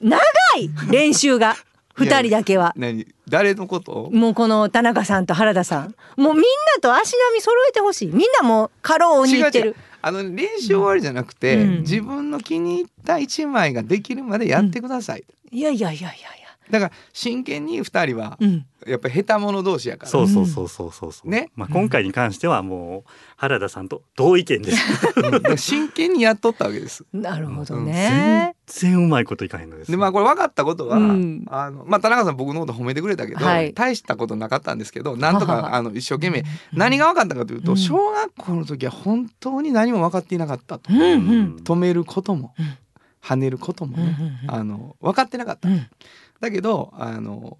[0.00, 0.18] 長
[0.58, 1.56] い 練習が。
[1.94, 2.72] 二人だけは。
[2.74, 4.08] 何誰のこと？
[4.12, 5.94] もうこの田中さんと原田さん。
[6.16, 8.08] もうみんなと足並み揃えてほしい。
[8.08, 9.76] みんなもう過労に行ってる。
[10.00, 11.80] あの練習終わりじゃなくて、うん。
[11.82, 15.24] 自分の気に入った一枚ができるまでやってください。
[15.50, 18.66] いやいやいやいやいやだから真剣に二人はうん。
[18.86, 20.10] やっぱり下手者同士やから。
[20.10, 21.12] そうそうそうそうそう。
[21.12, 21.30] そう。
[21.30, 21.50] ね。
[21.54, 25.56] まあ今回に関してはもう原田さんと同意見です。
[25.56, 27.04] 真剣にやっとったわけです。
[27.12, 27.84] なるほどうん。
[27.86, 28.54] ね。
[28.66, 29.90] 全然うまいこといかへんのです。
[29.90, 31.44] でまあこれ分かったことは、うん。
[31.48, 33.72] あのまあ田中さん僕のこと褒めてくれたけど、はい。
[33.72, 37.76] 大したことなかったんですけどなんとかあの一生懸命何が分かったかというと、うん。
[37.78, 41.42] 小学校の時は本当に何も分かっていなかったと、うんううん。
[41.56, 42.66] ん止めることも、うん。
[43.22, 44.50] 跳ねることもうんね、うん。
[44.50, 45.86] あの分かってなかった、うん
[46.42, 47.56] だけどあの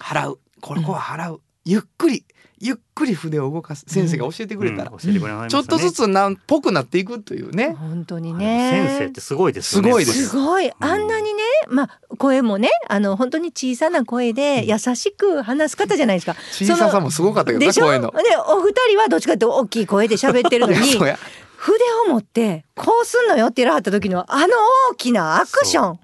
[0.00, 0.38] 払う。
[0.60, 2.24] ここは払う、ゆっくり
[2.58, 3.84] ゆっくり筆を動かす。
[3.86, 4.98] 先生が教えてくれたら、うん。
[4.98, 5.64] 教えてくれましたね。
[5.64, 7.76] ちょっとずつなんぽくなっていくというね。
[7.78, 8.86] 本当にはいね。
[8.88, 9.88] 先生ってすごいですよね。
[9.90, 10.28] すごいです。
[10.28, 10.72] すごい。
[10.80, 16.34] あんなにね、まあ声もねあの本当に小さな声で優しく話す方じゃないですか。
[16.52, 17.90] 小ささもすごかったけどでしょ？
[17.92, 18.46] でな声の。
[18.48, 20.78] お二人はどっちかって大きい声で喋ってるのに。
[21.64, 24.54] 筆を持ってこうすんのよって言わはった時のあの
[24.90, 25.98] 大きなアクション。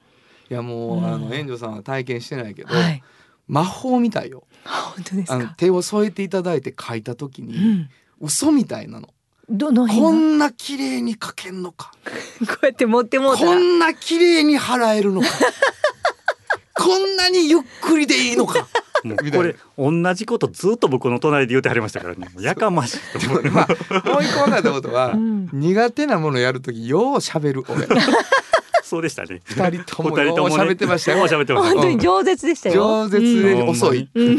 [0.51, 3.03] いやもう、うんあの援助さんは体験してないけど、はい。
[3.47, 5.55] 魔法みたいよ本当ですあのか。
[5.57, 7.89] 手を添えていただいて書いた時に、うん。
[8.21, 9.09] 嘘みたいなの
[9.49, 11.93] どのこんな綺麗に書けんのか
[12.47, 13.51] こうやって持ってもうたら。
[13.53, 15.27] こんな綺麗に払えるのか
[16.77, 18.69] こんなにゆっくりでいいのか
[19.05, 22.29] もうなこれ同じことずっと僕の隣で言ってはりましたからね。
[22.41, 23.51] やかましいと思って。
[23.51, 27.89] まあもう一個分かったことは、うん苦手なものやる時よう喋る俺
[28.91, 29.41] そうでしたね。
[29.45, 31.75] 二人とも喋ってましたよ喋ってました。
[31.75, 33.07] 本当に饒舌でしたよ。
[33.07, 34.39] 饒舌で遅い、うん。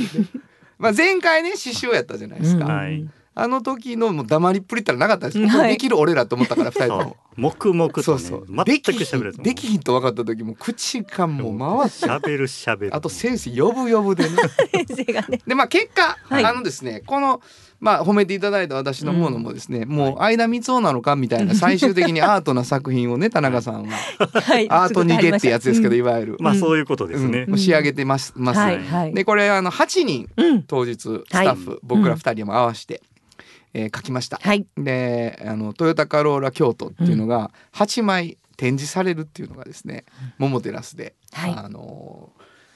[0.77, 2.67] まあ前回ね獅子王やったじゃないですか。
[3.33, 7.17] あの時のもう黙りっぷりったらなかったです、できる俺らと思ったから二人とも。
[7.37, 8.45] 黙々とねそうそう。
[8.45, 9.39] 全くできひ喋れず。
[9.39, 12.89] んできひんと分かった時もう口がもう回って喋る喋る。
[12.93, 14.35] あと先生呼ぶ呼ぶでね
[14.85, 15.39] 先生がね。
[15.47, 17.41] でまあ結果、はいあのですねこの
[17.81, 23.97] まあ褒めていただいた私のものもですね、もう相田光雄なのかみたいな 最終的にアートな作品をね田中さんは
[24.39, 24.69] はい。
[24.69, 29.13] アート逃げってやつですけど、うんいわゆる、まあそういうことですね仕上げてます,、ますはいはい。
[29.13, 30.63] でこれあの8人うん。
[30.63, 33.01] 当日スタッフ、僕ら2人も合わせて、
[33.73, 34.39] えー書きました。
[34.41, 34.65] はい。
[34.77, 40.05] であのトヨタカローラ京都っていうのが8枚展示されるっていうのがですね
[40.37, 42.31] 桃テラスで、はいあの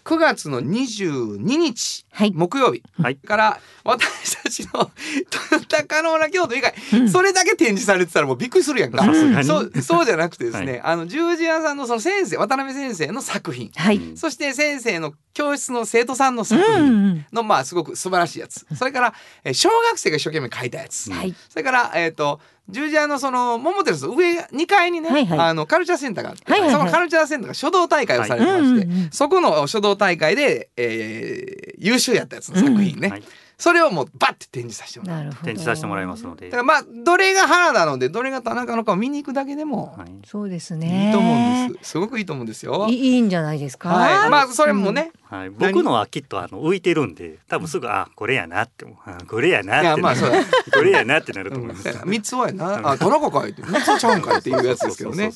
[0.06, 2.32] 9月の22日はい。
[2.32, 3.15] 木曜日はい。
[3.18, 9.04] から私たちのトヨタカローラ京都以外、うんそれだけ展示されてたらもうびっくりするやんか。
[9.04, 9.48] さすがに。
[9.48, 13.98] そうそうじゃなくてですね、はいあの十字屋さんのその先生渡辺先生の作品はい。
[13.98, 17.26] うんそして先生の教室の生徒さんの作う品ん。
[17.34, 19.13] のまあすごく素晴らしいやつそれから、
[19.44, 21.34] えー小学生が一生懸命書いたやつ、はい。
[21.50, 25.39] それからえっ、と十字屋のその桃テラス上2階にね、はいはい。
[25.39, 26.80] あのカルチャーセンターがあって、はいはいはい。
[26.80, 29.10] そのカルチャーセンターが書道大会をされてまして、はいうんうんうん。
[29.12, 33.23] そこの書道大会で、えー優秀やったやつの作品ね、はい
[33.58, 35.34] それをもうバッて展示させてもらう。
[35.44, 36.58] 展示させてもらいますのでだか。
[36.58, 40.08] らまあどれが原なのでどれが田中のかを見に行くだけでもはい。
[40.26, 41.08] そうですね。
[41.08, 41.91] いいと思うんです。
[41.91, 42.88] すごくいいと思うんですよ。
[42.89, 43.89] いいんじゃないですか？
[43.89, 48.86] はい、まあそれもね、はい、僕のはきっとあの浮いてるんで多分すぐあこれやなって
[49.28, 50.38] これやなっいてなるやまあそうだ。
[50.74, 52.02] これやなってなるとうん思います。
[52.06, 55.32] 三つはやな、あ田中かいって三つちゃうんかいっていうやつですけどね。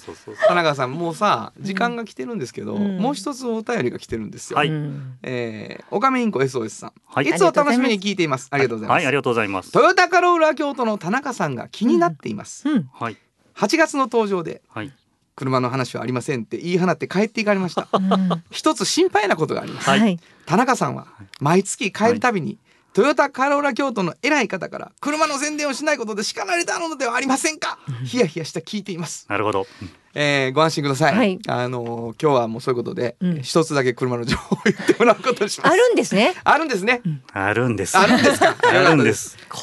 [0.47, 4.58] 田中さんもうさ時間が来てるんですけど、うんもう一つお便りが来てるんですよ。
[4.58, 8.47] はいうんえー、おかめインコ SOS さん、はいい、つも楽しみに聞いています。
[8.51, 8.97] ありがとうございます。
[8.97, 9.71] はいありがとうございます。
[9.71, 12.67] トヨタカローラ京都の田中さんが気になっています。
[12.69, 12.89] うん。
[12.93, 13.17] はい
[13.55, 14.93] 8月の登場ではい
[15.35, 17.87] 車の話はありませんって言い放って帰っていかれました。
[17.93, 19.89] うん一つ心配なことがあります。
[19.89, 20.19] はいはい。
[20.45, 21.07] 田中さんは
[21.39, 22.57] 毎月帰るたびに、
[22.93, 27.78] トヨタカローラ京都の偉い方から車の宣伝をしないことで叱られたのではありませんか？
[28.04, 29.67] ヒヤヒヤした聞いています、なるほど。
[30.15, 36.34] えーご安心ください、はいあのー今日はもうそういうことで、うんえー一つだけ車の情報を言ってもらうことにしますあるんですね。
[36.43, 37.97] あるんですね、あるんです。
[37.97, 38.56] あるんですか？
[38.67, 39.38] あるんです。
[39.49, 39.60] こ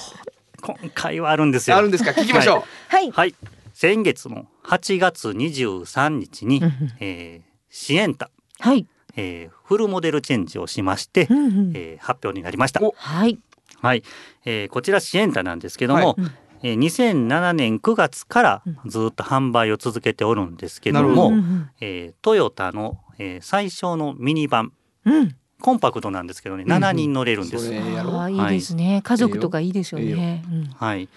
[0.62, 1.76] 今回はあるんですよ。
[1.76, 2.12] あるんですか？
[2.12, 3.10] 聞きましょう、はい。
[3.10, 3.34] はい。
[3.74, 8.86] 先月の8月23日にうん、えーシエンタ、はい。
[9.16, 11.72] えーフルモデルチェンジをしましてう、んうん。
[11.74, 12.82] えー発表になりました。
[12.82, 12.94] お。
[12.96, 13.38] はい。
[13.80, 14.02] はい、
[14.44, 16.14] えーこちらシエンタなんですけども、はい。
[16.18, 16.30] うん
[16.62, 24.72] えー2007年9月からずっと販売を続けておるんですけども、どうんえートヨタの、えー最小のミニバン。
[25.04, 25.36] うん。
[25.60, 27.66] コンパクトなんですけどね7人乗れるんです。
[27.66, 29.00] それやろああいいですね。
[29.02, 30.16] 家族とかいいですよいいよ。
[30.16, 30.44] ね。
[30.50, 30.64] うん。
[30.66, 31.08] はい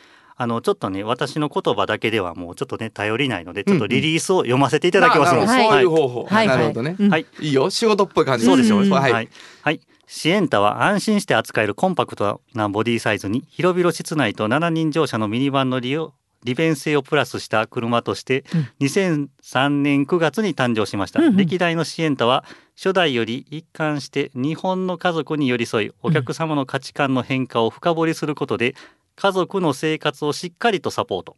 [0.41, 5.73] あのちょっとね私の言葉だけではもうちょっとね頼りないのでちょっとリリースを読ませていただきますので、あなるほど。
[5.73, 5.83] はい。
[5.83, 6.47] そういう方法、はい。
[6.47, 7.09] なるほどね、うん。
[7.09, 7.25] はい。
[7.41, 7.69] いいよ。
[7.69, 8.45] 仕事っぽい感じ。
[8.45, 9.29] そうですよ、うんはい、はい、
[9.63, 16.13] はい、シエンタは安心して扱えるコンパクトなボディサイズに広々室内と7人乗車のミニバンの利用
[16.45, 18.45] 利便性をプラスした車として
[18.79, 21.35] 2003年9月に誕生しました、うんうん。
[21.35, 22.45] 歴代のシエンタは
[22.77, 28.73] 初代より一貫して日本の家族に寄り添いお客様の価値観の変化を深掘りすることで
[29.19, 31.35] 家族の生活をしっかりとサポート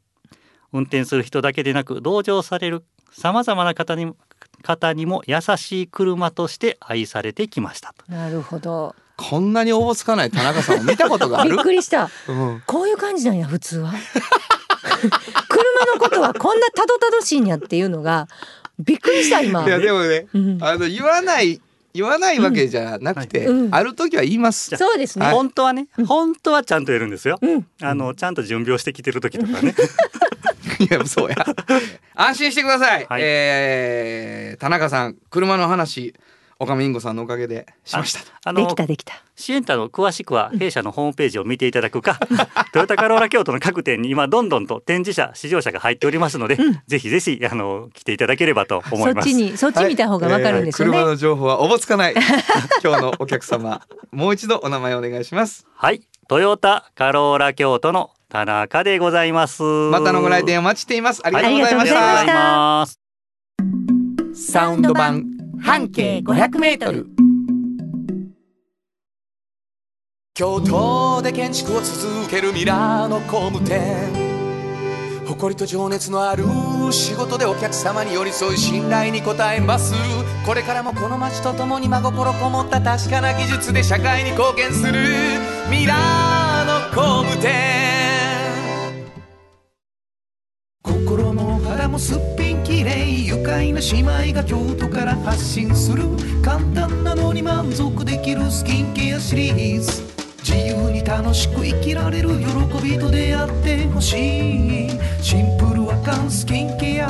[0.72, 4.14] 運転する人だけでなく同乗されるさまざまな方に
[4.62, 8.12] 方にも優しい車として愛されてきましたと。
[8.12, 8.96] なるほど。
[9.18, 11.58] こんなにおぼつかない田中さんを見たことがあびっる。
[11.64, 12.08] くりした。
[12.28, 13.92] うんこういう感じなんや普通は。
[15.50, 18.28] 車のことはこんなたどたどしいんやっていうのが
[18.78, 19.66] びっくりした今。
[19.66, 21.60] いやでもね、うんあの言わない
[21.94, 24.76] 言わないわけじゃなくて、うんうんある時は言います。
[24.76, 25.26] そうですね。
[25.26, 27.38] はい本当はね、本当はちゃんとやるんですよ。
[27.42, 27.68] うん。
[27.82, 29.74] あのちゃんと準備をしてきてる時とかね。
[30.80, 31.36] いやそうや。
[32.16, 33.06] 安心してください。
[33.08, 36.14] はいえー田中さん車の話
[36.62, 38.20] 岡見インゴさんのおかげでしました。
[38.46, 39.14] あでのきたできた。
[39.36, 42.20] シエンタの詳しくは弊社のホームページを見ていただくか、
[42.72, 49.30] トヨタカローラ京都の各店に今どんどんと展示車試乗車が入っておりますので、ぜひぜひあの来ていただければと思います。
[49.30, 50.98] そっちにそっち見た方がわかるんですよね。
[50.98, 52.14] はいえー車の情報はおぼつかない。
[52.84, 55.66] 今日のお客様もう一度お名前お願いします。
[55.76, 59.64] はい、トヨタカローラ京都の田中でございます。
[59.64, 61.22] またのご来店お待ちしています。
[61.24, 61.88] ありがとうございまし
[62.26, 63.02] た。
[64.34, 67.08] サウンド版半径500メートル。
[70.34, 74.10] 京都で建築を続けるミラーの工務店。
[75.28, 76.46] 誇りと情熱のある
[76.92, 79.94] 仕事でお客様に寄り添い信頼に応えます。
[80.46, 84.94] これからもこの街とともに真心こもった確かな技術で社会に貢献する。
[85.70, 87.52] ミラーの工務店。
[90.82, 92.41] 心も肌もすっぴ
[93.44, 96.04] 快な姉妹が京都から発信する
[96.44, 100.04] 簡単なのに満足できるスキンケアシリーズ。
[100.44, 102.46] 自由に楽しく生きられる喜
[102.84, 104.90] びと出会ってほしい。
[105.22, 107.10] シンプルアカンスキンケア。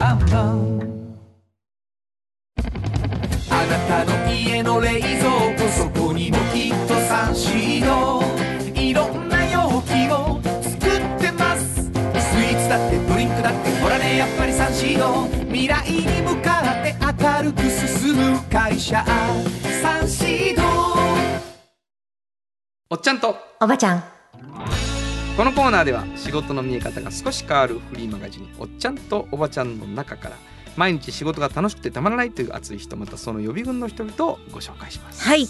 [0.00, 0.80] アンパン
[3.50, 5.51] あなたの家の冷蔵庫。
[14.16, 19.04] やっぱりサンシード未来に向かって明るく進む会社
[19.82, 20.62] サンシード
[22.90, 24.04] おっちゃんとおばちゃん。
[25.36, 30.36] このコーナーでは仕事の見え方が少し変わるフリーマガジン「おっちゃんとおばちゃん」の中から
[30.76, 35.24] 毎日仕事が楽しくてたまらないという熱い人またその予備軍の人々をご紹介します。
[35.26, 35.48] はい。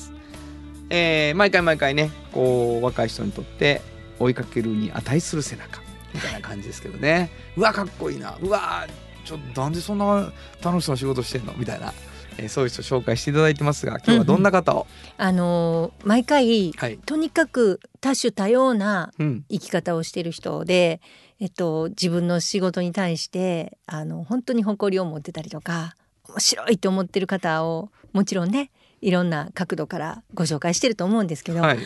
[0.88, 3.82] えー毎回毎回ねこう若い人にとって
[4.20, 5.81] 追いかけるに値する背中
[6.14, 7.30] みたいな感じですけどね。
[7.56, 8.36] うわかっこいいな。
[8.40, 8.86] うわ
[9.24, 11.54] ちょっとなんでそんな楽しそうな仕事してんの？
[11.56, 11.92] みたいな、
[12.38, 14.86] えーそういう人紹介していただいてますが今日はどんな方を、
[15.18, 21.00] あのー毎回はい、とにかく多種多様なうん、生き方をしている人で、
[21.40, 25.94] えっと、自分の仕事に対してあの本当に誇りを持ってたりとか
[26.28, 28.70] 面白いと思ってる方をもちろんね
[29.02, 31.78] いろんな角度からご紹介してると思うんですけど、はい、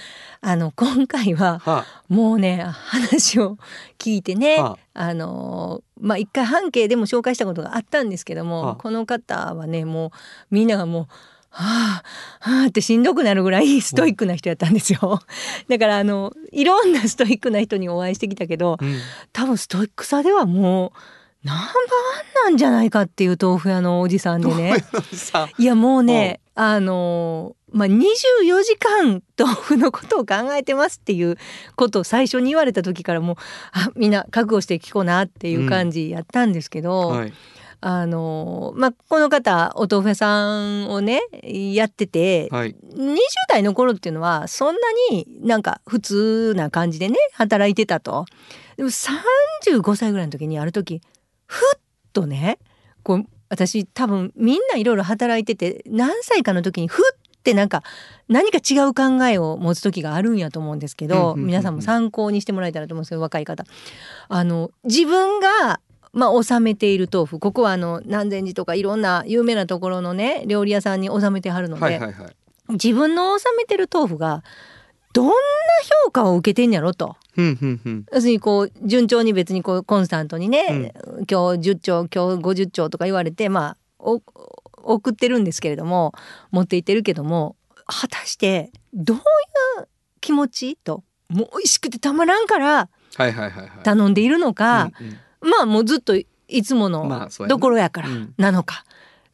[0.42, 3.56] あの今回ははもうね話を
[3.98, 5.12] 聞いてね、はあ。
[5.14, 8.76] のまあ一回半径でも紹介したことがあったんですけども、はあ。
[8.76, 10.10] この方はねもう
[10.50, 11.06] みんながもう
[11.48, 12.02] は
[12.40, 15.20] あはあってしんどくなるぐらいストイックな人やったんですよ。
[15.68, 18.98] だからあのいろんなストイックな人にお会いしてきたけどうん、
[19.32, 24.84] 多分ストイックさではもうナンバーワンなんじゃないかっていう豆腐屋のおじさんでね。
[25.14, 31.36] さいやもうね、あのーまあ、24時間豆腐のことを考えてますっていう
[31.76, 33.36] ことを最初に言われた時からもう
[33.72, 37.32] あみんな覚悟して聞こうなっていう感じやったんですけど、はい、
[37.82, 41.20] あのーまあ、この方お豆腐屋さんをね
[41.74, 43.16] やってて、はい、20
[43.50, 48.24] 代の頃っていうのはそんなになんか普通な感じでね働いてたと。
[48.78, 51.02] でも35歳ぐらいの時にある時
[51.46, 51.80] ふっ
[52.14, 52.58] とね
[53.02, 57.82] こう私多分みんないろいろ働いてて何歳かの時にふってなんか
[58.28, 63.64] 何か違う考えを持つ時があるんやと思うんですけどうんうん皆さんも参考にしてもらえたらと思うんですけど若い方。
[64.28, 65.80] あの自分が
[66.12, 72.36] まあ、納めている豆腐ここはあの南禅寺とかいろんな有名なところのね料理屋さんに納めてはるので、はいはいはい
[72.68, 74.42] 自分の納めてる豆腐が
[75.16, 75.32] どんな
[76.04, 77.16] 評価を受けてんやろと。
[77.36, 80.92] 要するにこう順調に別にこうコンスタントにね、
[81.30, 84.20] 今日10丁今日50丁とか言われてまあお
[84.82, 86.12] 送ってるんですけれども
[86.50, 89.88] 持っていってるけども果たしてどういう
[90.20, 92.88] 気持ちともう美味しくてたまらんから
[93.82, 95.06] 頼んでいるのか、うん
[95.42, 95.50] うん。
[95.50, 96.26] まあもうずっとい
[96.62, 97.54] つもまのあそうやね。
[97.54, 98.34] ところやからうん。
[98.36, 98.84] なのか、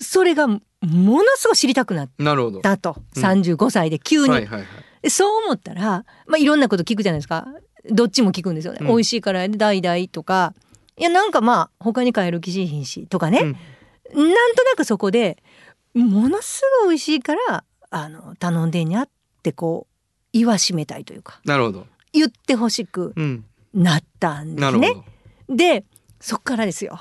[0.00, 2.60] それがものすごい知りたくなっなるほど。
[2.60, 4.66] たと、うん35歳で急に、はいはいはい。
[4.66, 4.66] で
[5.08, 7.46] そう思ったら、まあ、いろんなこと聞くじゃないですか。
[7.90, 8.86] どっちも聞くんですよね、うん。
[8.88, 10.54] 美味しいから代々とか。
[10.98, 13.54] いやなんかまあ他に買える気しひんしとかね、なん
[14.54, 15.42] となくそこで
[15.94, 19.08] ものすごい美味しいからあの頼んでんやっ
[19.42, 21.40] てこう言わしめたいというか。
[21.44, 21.86] なるほど。
[22.12, 23.44] 言ってほしくうん。
[23.74, 24.78] なったんですね。
[24.78, 25.04] なるほ
[25.48, 25.56] ど。
[25.56, 25.84] で
[26.20, 27.00] そっからですよ。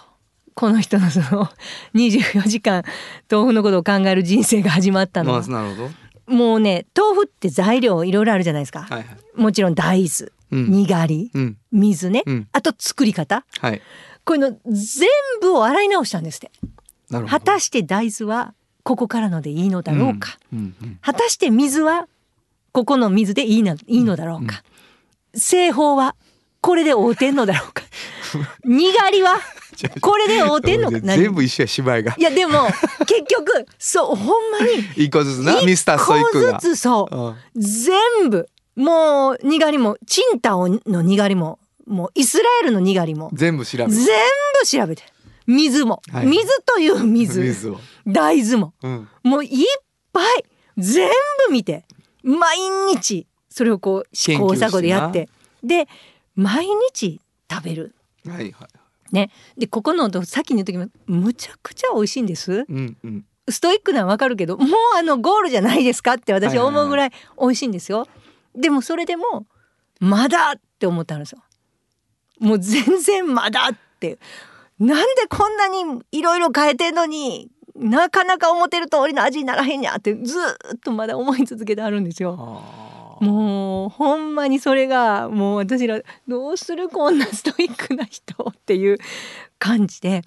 [0.53, 1.49] この人のその
[1.95, 2.83] 24時間
[3.29, 5.89] 豆腐のことを考える人生が始まったのはまあなるほど
[6.31, 9.07] もうね豆腐って材料いろいろあるじゃないですか、はいはい。
[9.35, 10.71] もちろん大豆、うん。
[10.71, 11.57] にがりうん。
[11.71, 12.47] 水ね、うん。
[12.51, 13.45] あと作り方。
[13.59, 13.81] はい。
[14.23, 15.09] こういうの全
[15.41, 16.51] 部を洗い直したんですって。
[17.27, 18.53] 果たして大豆は
[18.83, 20.37] ここからのでいいのだろうか、
[21.01, 22.07] 果たして水は
[22.71, 24.63] ここの水でいいないいのだろうか、
[25.35, 26.15] 製法は
[26.61, 27.83] これで合うてんのだろうか。
[28.63, 29.37] にがりは
[30.01, 30.99] これで合うてんのか？
[30.99, 32.15] 全部一緒や芝居が。
[32.17, 32.67] いやでも
[33.07, 35.61] 結局そうほんまに一個ずつな？
[35.61, 36.49] ミスターストイックが。
[36.49, 37.15] 一個ずつそう。
[37.15, 37.61] うん。
[37.61, 44.05] 全部もうにがりもチンタオのにがりももうイスラエルのにがりも全部調べ全
[44.61, 45.03] 部調べて。
[45.47, 46.27] 水も、はい。
[46.27, 47.41] 水という水。
[47.41, 47.79] 水を。
[48.07, 48.73] 大豆も。
[48.83, 49.07] うん。
[49.23, 49.65] もういっ
[50.13, 50.45] ぱい
[50.77, 51.09] 全
[51.47, 51.83] 部見て。
[52.23, 52.57] 毎
[52.93, 55.27] 日それをこう試行錯誤でやって。
[55.63, 55.87] で
[56.35, 57.19] 毎日
[57.51, 57.95] 食べる。
[58.27, 58.67] はいはい
[59.11, 62.65] ね、でここのお豆腐先に言う時もむちゃくちゃ美味しいんです。
[62.67, 63.25] うんうん。
[63.49, 68.07] ストイックなのはわかるけどもうあのゴールじゃないですかって私は思うぐらい美味しいんですよ、
[68.55, 69.45] でもそれでも
[69.99, 71.43] まだって思ったんですよ。
[72.39, 74.19] もう全然まだって。
[74.79, 77.51] なんでこんなにいろいろ変えてんのに
[77.81, 82.35] なかなか思ってる通りの味にならへんやってずーっとまだ思い続けてあるんですよ。
[83.19, 88.97] もうほんまにそれがもう私らどうするこんなストイックな人っていう
[89.59, 90.23] 感じで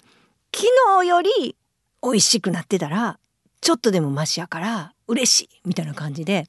[0.53, 0.67] 昨
[1.01, 1.55] 日より
[2.03, 3.19] 美味しくなってたら
[3.59, 6.47] ちょっとでもマシやから嬉しいみたいな感じで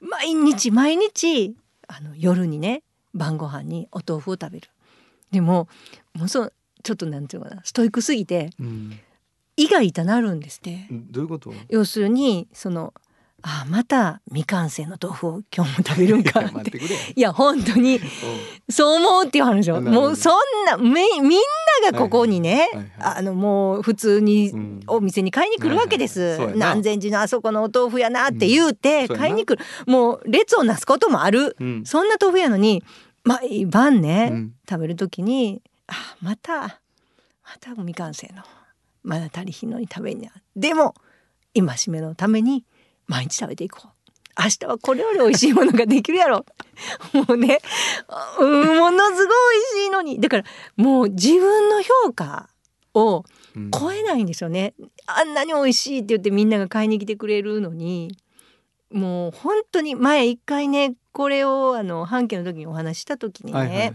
[0.00, 1.56] 毎日毎日
[1.88, 2.82] あの夜にね
[3.14, 4.68] 晩ご飯にお豆腐を食べる。
[5.32, 5.68] でも
[6.14, 9.00] もうそうちょっとなんていうのかなストイックすぎてうん
[9.60, 10.86] 胃が痛なるんですって。
[10.90, 11.52] どういうこと？
[11.68, 12.94] 要するにその
[13.42, 16.78] あまた未完成の豆腐を今日も食べるんかって。
[17.14, 18.00] いや本当に
[18.68, 19.80] そう思うっていう話よ。
[19.80, 20.08] なるほど。
[20.08, 20.34] もうそん
[20.66, 21.40] なめみん
[21.82, 24.80] ながここにね、はいはいあのもう普通にうん。
[24.86, 26.20] お店に買いに来るわけです。
[26.20, 26.54] はいはいそうやな。
[26.54, 29.64] 南禅寺のあそこのお豆腐やなって言うて買いに来る。
[29.86, 31.56] もう列をなすこともある。
[31.60, 31.82] うん。
[31.84, 32.82] そんな豆腐やのに
[33.24, 34.54] 毎晩ね、うん。
[34.68, 38.42] 食べる時にあまたまた未完成の
[39.02, 40.30] まだ足りひんのに食べんや。
[40.56, 40.94] でも
[41.54, 42.64] 戒めのために
[43.06, 43.88] 毎日食べていこう。
[44.38, 46.46] 明日はこれより美味しいものができるやろ。
[47.12, 47.58] もうね
[48.38, 49.26] うんものすごい
[49.74, 50.20] 美味しいのに。
[50.20, 50.44] だから
[50.76, 52.48] もう自分の評価
[52.94, 53.24] を
[53.56, 53.70] うん。
[53.72, 54.74] 超えないんですよね、
[55.06, 58.16] あんなに美味しいって言ってみんなが買いに来てくれるのに。
[58.92, 63.92] もう本当に前一回ねこれをあの半径の時にお話しした時にね、はいはいはい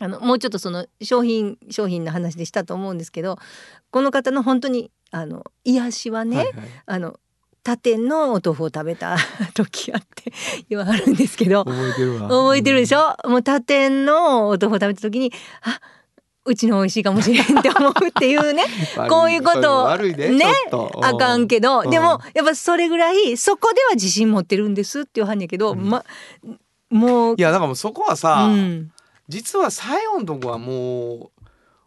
[0.00, 3.38] あのもうちょっとその商品商品の話でしたと思うんですけど
[3.90, 6.54] この方の本当にあの癒しはね、はいはい。
[6.86, 7.20] あの
[7.62, 9.16] 他店のお豆腐を食べた
[9.54, 10.32] 時あって
[10.70, 12.28] 言わはるんですけど覚えてるわ。
[12.28, 15.32] 覚えてるでしょ、もう他店のお豆腐を食べた時に
[15.62, 15.80] あ
[16.44, 18.64] うちの美味しいかもしれんって思うっていうね
[19.10, 21.00] こういうことを悪いでねちょっと。
[21.04, 21.90] あかんけどうん。
[21.90, 25.90] でもやっぱそれぐらいそこでは自信持ってるんですっていうはんやけど、うん。
[25.90, 26.04] ま
[26.88, 28.92] もういやだからもうそこはさ、うん、
[29.28, 31.30] 実は最後のとこはも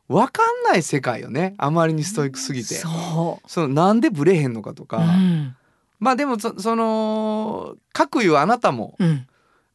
[0.09, 1.53] う分かんない世界よね。
[1.57, 2.75] あまりにストイックすぎて。
[2.75, 5.55] そそのなんでブレへんのかとか、う、うん。
[5.99, 9.27] まあでもそその各いうあなたもうん。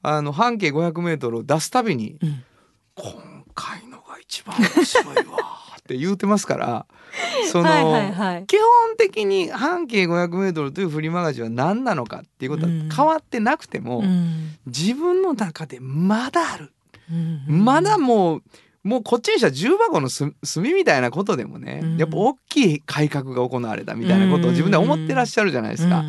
[0.07, 2.45] あの半径 500m を出すたびにうん
[2.95, 5.39] 「今回のが一番面白いわ」
[5.81, 6.87] って言うてますから
[7.51, 8.47] その、はいはいはい。
[8.47, 12.89] 基本的に半径 500m というフリーマガジンは何なのかっていうことはうん。
[12.95, 14.59] 変わってなくても、うん。
[14.67, 16.74] 自分の中でまだある、
[17.11, 18.43] うんまだもう
[18.85, 21.97] もうこっちにしたら重箱のす隅みたいなことでもね、うん。
[21.97, 26.05] やっぱ大きい改革が行われたみたいなことを自分で思ってらっしゃるじゃないですか。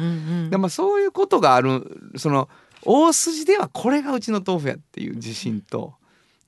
[0.50, 2.50] でまあそういうことがあるその
[2.84, 5.94] 大筋ではこれがうちの豆腐やっていう自信と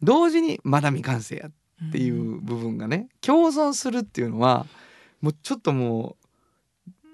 [0.03, 4.65] 同時にまだ未完成やっていう部分がね共存するっていうのは
[5.21, 6.26] もうちょっともう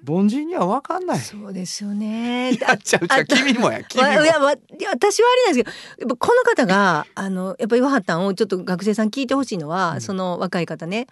[0.05, 1.19] 凡人には分かんない。
[1.19, 2.51] そうですよね。
[2.51, 4.09] い やちゃうちゃうあ君もや 君も。
[4.09, 11.07] わいやわいや私はあれなんですけどやっぱこの方があのやっぱ岩畑をちょっと学生さん聞いてほしいのは、うんその若い方ね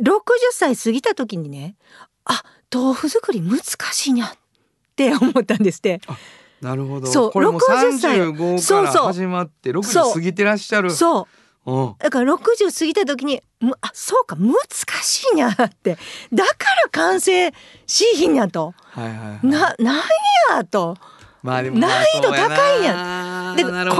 [0.00, 0.20] 60
[0.52, 1.76] 歳過ぎた時にね
[2.24, 3.60] あ豆腐作り難
[3.92, 4.30] しいにゃっ
[4.96, 6.00] て思ったんですって。
[6.60, 7.06] なるほど。
[7.06, 10.90] そうこれもう60歳35からそうそう始まってそう60過ぎてらっしゃる。
[10.90, 11.26] そううん。
[11.98, 14.54] だから60過ぎた時にむあそうか難
[15.02, 15.98] しいにゃって
[16.32, 16.52] だか
[16.84, 17.52] ら完成
[17.86, 19.46] しいひんやとはいはいはい。
[19.46, 19.96] ななん
[20.56, 20.96] やと
[21.42, 23.90] まあ難易度高いやんでこんなに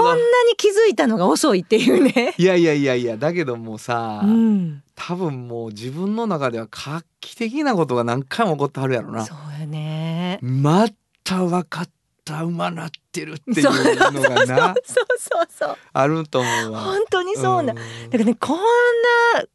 [0.56, 2.34] 気づいたのが遅いっていうね。
[2.38, 9.24] いやいやいやいやだけどもうさ、うん、多分もう自分の中では画期的なことが何回も起こってはるやろな。
[9.24, 10.38] そうやね。
[10.42, 10.86] ま
[11.22, 11.88] た分かっ
[12.26, 16.80] た馬なってるっていうのがなそうそうそう あると思うわ。
[16.80, 18.62] 本当にそうな、んだからねこんな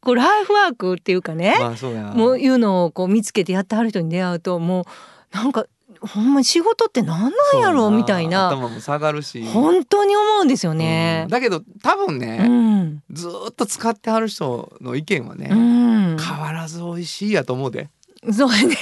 [0.00, 2.04] こうライフワークっていうかね、まあそうや。
[2.04, 4.86] もういうのをこう見つけてやってはる人に出会うとも
[5.32, 5.66] うなんか
[6.00, 9.44] ほんまに仕事って何なんやろうみたいな頭も下がるし。
[9.44, 11.30] 本当に思うんですよねうん。
[11.30, 17.90] だけど多分うね、ん、ずーっと使ってはる人の意見はね、うん、変わらず美味しいやと思うで。
[18.32, 18.76] そうやね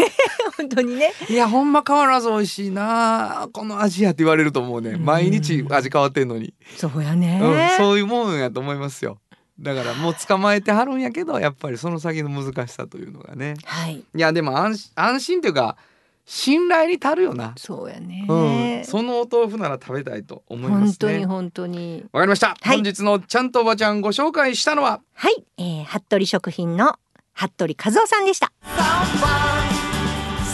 [0.57, 1.13] 本当にね。
[1.29, 3.49] いやほんま変わらず美味しいな。
[3.53, 4.91] この味やって言われると思うね。
[4.91, 5.05] うん。
[5.05, 9.19] 毎日味変わってんのに、そうやね、うん、そういうもんやと思いますよ。
[9.61, 13.55] だからもう捕まえてはるんやけどやっぱりその先の難しさというのがね。
[13.65, 13.97] はい。
[13.97, 15.77] いやでも安心安心というか
[16.25, 17.55] 信頼に足るよな。
[17.57, 18.35] そうやね、う
[18.83, 20.87] ん、そのお豆腐なら食べたいと思いますね。
[20.87, 22.05] 本当に本当に。
[22.13, 22.77] わかりました、はい。
[22.77, 25.01] 本日のちゃんとおばちゃんご紹介したのは。
[25.15, 26.95] はい、えー、服部食品の
[27.35, 28.53] 服部和夫さんでした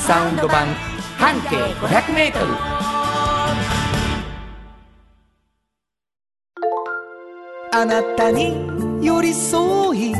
[0.06, 0.68] サウンド版
[1.18, 2.46] 半径500メートル。
[7.72, 8.54] あなたに
[9.04, 10.14] 寄り添い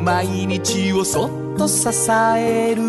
[0.00, 1.88] 毎日をそっと支
[2.38, 2.82] える。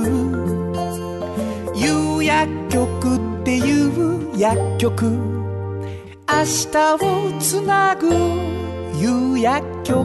[1.74, 5.06] 夕薬局っていう薬局。
[5.08, 8.08] 明日をつなぐ
[8.96, 9.98] 夕薬局。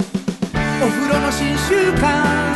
[0.00, 2.55] お風呂の新習慣。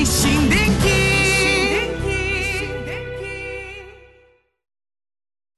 [0.00, 0.88] 日清電気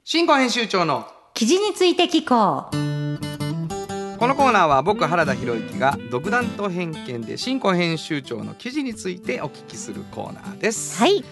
[0.03, 10.99] 新婚編集長の記事について聞こうこのコーナーは僕原田博之が独断と偏見で新婚編集長の記事についてお聞きするコーナーです。
[10.99, 11.23] はい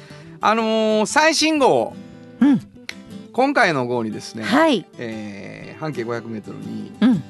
[0.41, 1.97] あのー最新号、
[2.41, 2.61] うん
[3.33, 7.23] 今回の号にですね、はいえー半径 500m にうん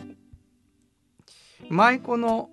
[1.71, 2.51] 舞妓の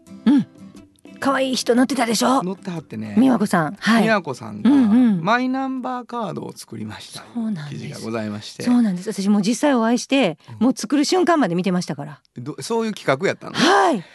[1.20, 2.44] 可愛い人乗ってたでしょ？
[2.44, 3.16] 乗ってはってね。
[3.18, 3.76] 美和子さん。
[3.80, 4.04] はい。
[4.04, 5.24] 美和子さんがうんうん。
[5.24, 7.82] マイナンバーカードを作りました、そうなんです。
[7.82, 8.64] 記事がございまして。
[8.64, 9.12] そうなんです。
[9.12, 12.22] 私もう実際お会いしてもう作る瞬間まで見てましたから。
[12.38, 13.54] どそういう企画やったの？
[13.54, 14.04] はい。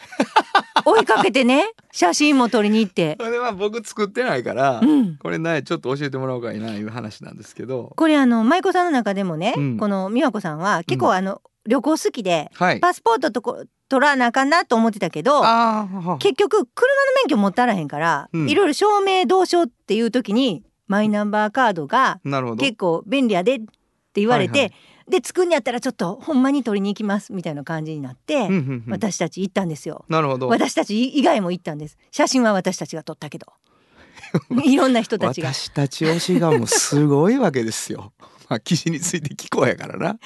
[0.84, 3.16] 追いかけてね写真も撮りに行って。
[3.20, 5.16] それは僕作ってないから、うん。
[5.16, 7.92] これねちょっと教えてもらおうかいないう話なんですけど。
[7.96, 9.76] これあの舞妓さんの中でもね、うん。
[9.76, 12.80] この美和子さんは結構あの、旅行好きではい。
[12.80, 15.42] パスポートとこ取らなあかんなと思ってたけど
[16.18, 16.66] 結局車の
[17.16, 18.48] 免許持ったらへんから、うん。
[18.48, 22.20] いろいろ証明どうしようっていう時にマイナンバーカードが
[22.58, 24.74] 結構便利やでって言われて、はいは
[25.08, 28.84] で作んやったらちょっとほんまに取りに行きますみたいな感じになって、うんうんうん。
[28.88, 30.04] 私たち行ったんですよ。
[30.08, 30.48] なるほど。
[30.48, 31.98] 私たち以外も行ったんです。
[32.10, 33.46] 写真は私たちが撮ったけど。
[34.64, 35.52] いろんな人たちが。
[35.52, 38.12] 私たち推しがもうすごいわけですよ。
[38.20, 40.18] まあ記事について聞こうやからな。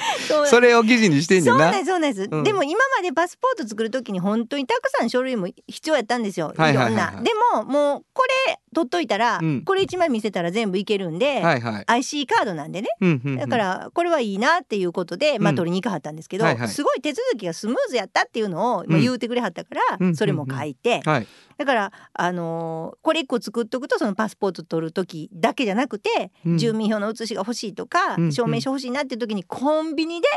[0.46, 2.42] それを記事にしてんねそんなそうなんです、うん。
[2.44, 7.22] でも今までパスポート作る時に本当にたくさん書類も必要やったんですよ、はいはいはいんな。
[7.22, 9.62] でももうこれ取っといたら、うん。
[9.64, 11.84] これ一枚見せたら全部いけるんで、はいはい。
[11.86, 12.88] IC カードなんでね。
[13.00, 13.38] うんうんうん。
[13.38, 16.68] だからこれはいいなっていうことで、まあ、うん取りに行かはったんですけど、はいはい。
[16.68, 19.00] すごい手続きがスムーズやったっていうのを、まあ、うん。
[19.00, 20.16] 言うてくれはったから、うん。
[20.16, 26.58] それも書いて、はいだから、あのーこれ一個作っとくとそのパスポート取る時だけじゃなくて、うん。
[26.58, 30.28] 住民票の写しが欲しいとか、うん証明書欲しいなっていう時にコンビニで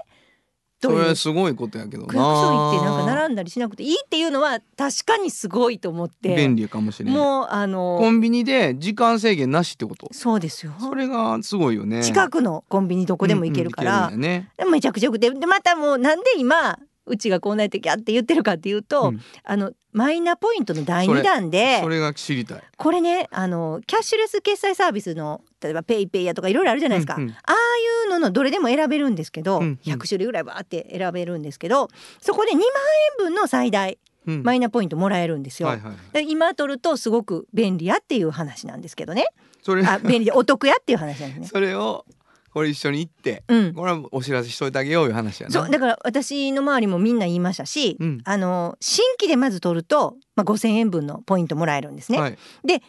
[0.81, 2.07] それすごいことやけどな。
[2.07, 6.37] 区役所行ってなんか並んだりしなくていいっていうのは確かにすごいと思って。
[6.37, 10.07] 便利かもしれないもうあのコンビニで時間制限なしってこと？
[10.13, 10.71] そうですよ。
[10.79, 12.01] それがすごいよね。
[12.01, 14.49] 近くのコンビニどこでも行けるから、うんうんね。
[14.71, 15.29] めちゃくちゃよくて。
[15.29, 16.79] でまたもうなんで今
[17.09, 19.21] うちがこうなってきゃって言ってるかっていうと、うん。
[19.43, 22.63] あのマイナポイントの第2弾でそれが知りたい。
[22.77, 27.29] これねあのキャッシュレス決済サービスの例えばペイペイやとかいろいろあるじゃないですか、うんうん。
[27.31, 29.79] ああいうののどれでも選べるんですけど、うんうん。
[29.83, 31.89] 100種類ぐらいバーって選べるんですけど
[32.21, 32.69] そこで2万円
[33.17, 33.97] 分の最大
[34.27, 34.43] うん。
[34.43, 35.69] マイナポイントもらえるんですよ。
[35.69, 35.93] はいはい。
[36.13, 39.27] で今取るとすごく便利やっていう話なんですけどね。
[39.63, 41.47] それあ便利でお得やっていう話なんですね。
[41.51, 42.05] それを
[42.53, 43.73] これ一緒に行ってうん。
[43.73, 45.53] これはお知らせしといてあげよういう話やな。
[45.53, 48.21] そうだから私の周りもみんな言いましたし、うん。
[48.23, 52.19] あの新規でまず取ると、まあ、5,000円分のポイントもらえるんですね。
[52.19, 52.31] はい。
[52.31, 52.37] で
[52.67, 52.83] 健康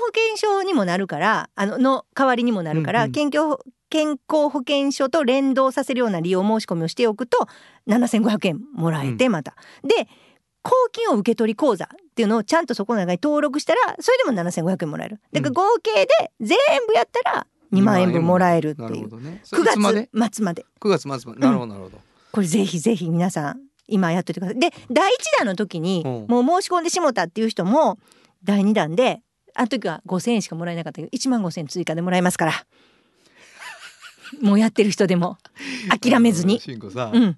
[0.00, 3.12] 保険証にもなるからあのの代わりにもなるから、うんうん。
[3.12, 3.58] 健康
[3.90, 7.46] 健康保険証と連動させるような利用申し込みをしておくと
[7.86, 9.54] 7,500円もらえてまた。
[9.82, 10.08] で
[10.62, 15.20] 公金を受け取り口座っていうのをちゃんとそこの中に登録したらそれでも7500円もらえる。
[15.32, 16.56] だから合計で全
[16.88, 19.20] 部やったら2万円分もらえるっていう。
[19.22, 19.40] ね。
[19.44, 20.08] それ9いつまで？
[20.12, 20.66] 月末まで。
[20.80, 21.40] 9月末まで。
[21.40, 22.00] なるほどなるほど、
[22.32, 24.60] これぜひぜひ皆さん今やっといてください。
[24.60, 26.26] で第1弾の時にうん。
[26.44, 27.98] もう申し込んでしもたっていう人も
[28.44, 29.20] 第2弾で
[29.54, 32.52] あの時は5,000円しかもらえなかったけど1万5,000円追加でもらえますから。
[34.42, 35.38] もうやってる人でも。
[36.00, 36.60] 諦めずに。
[36.66, 37.36] うん、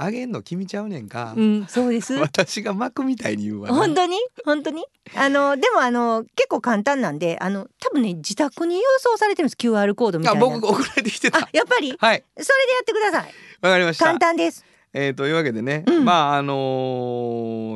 [0.00, 2.14] あげんの君ちゃうねんか、うん、そうです。
[2.20, 3.74] 私が巻くみたいに言うわな。
[3.74, 4.16] 本当に？
[4.44, 4.84] 本当に？
[5.16, 9.56] あの でもあの結構簡単なんであの多分ね自宅に郵送されてるんです。
[9.58, 10.40] QR コードみたあいな。
[10.40, 11.38] 僕送られてきてた。
[11.40, 11.94] あやっぱり？
[11.98, 12.24] はい。
[12.36, 13.34] それでやってください。
[13.60, 14.04] わかりました。
[14.04, 14.64] 簡単です。
[14.92, 16.04] えー、というわけでね、うん。
[16.04, 16.54] まああの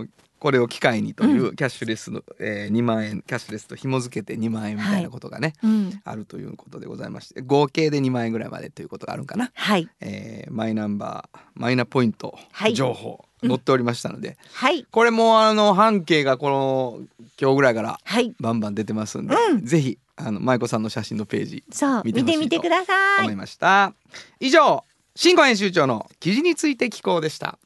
[0.04, 0.08] ー
[0.42, 6.00] これを機会にというキャッシュレスの、えー、2万円キャッシュレスと紐付けて2万円みたいなことがね、うん。
[6.04, 9.88] あるということでございまして合計で2万円ぐらいまでということがあるんかな、はい。
[10.00, 12.74] えーマイナンバーマイナポイントはい。
[12.74, 13.50] 情報うん。
[13.50, 14.84] 載っておりましたので、はい。
[14.90, 16.98] これもあの半径がこの
[17.40, 18.34] 今日ぐらいからはい。
[18.40, 19.64] バンバン出てますんで、うん。
[19.64, 23.20] ぜひあの舞子さんの写真のページそう見見てみてください。
[23.20, 23.94] 思いました、
[24.40, 24.82] 以上
[25.14, 27.60] 新語編集長の記事について聞こうでした。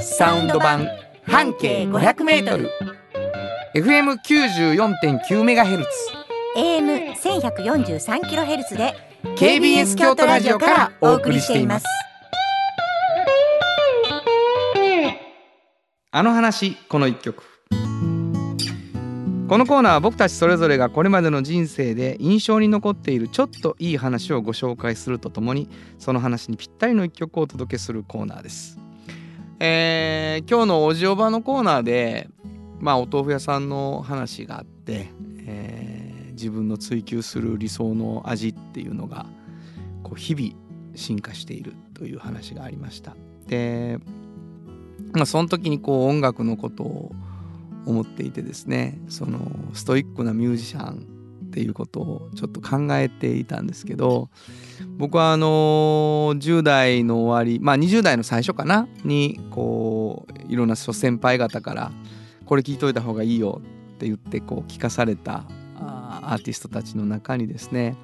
[0.00, 0.88] サウンド版
[1.26, 2.70] 半径500メートル。
[3.74, 5.90] FM 94.9メガヘルツ。
[6.56, 8.94] AM 1143キロヘルツで
[9.36, 11.86] KBS 京都ラジオからお送りしています。
[16.12, 17.42] あの話この一曲。
[19.48, 25.68] このコーナーは僕たちそれぞれがこれまでの人生で印象に残っているちょっといい話をご紹介するとともに
[25.98, 28.85] その話にぴったりの一曲をお届けするコーナーです。
[29.58, 32.28] えー今日のおじおばのコーナーで
[32.78, 35.10] まあお豆腐屋さんの話があって、
[35.46, 39.26] えー自分の追求する理想の味っていうのが
[40.02, 40.52] こう日々
[40.94, 43.16] 進化しているという話がありました。
[43.46, 43.98] で、
[45.12, 47.12] まあ、その時にこう音楽のことを
[47.86, 51.06] 思っていてですねそのストイックなミュージシャン
[51.46, 54.28] っていうことをちょっと考えていたんですけど
[54.98, 61.92] 僕はあの10代の終わりまあ20代の最初かなにこういろんな先輩方から
[62.46, 63.60] 「これ聞いといた方がいいよ」
[63.94, 65.44] って言ってこう聞かされた
[65.78, 67.96] アーティストたちの中にですね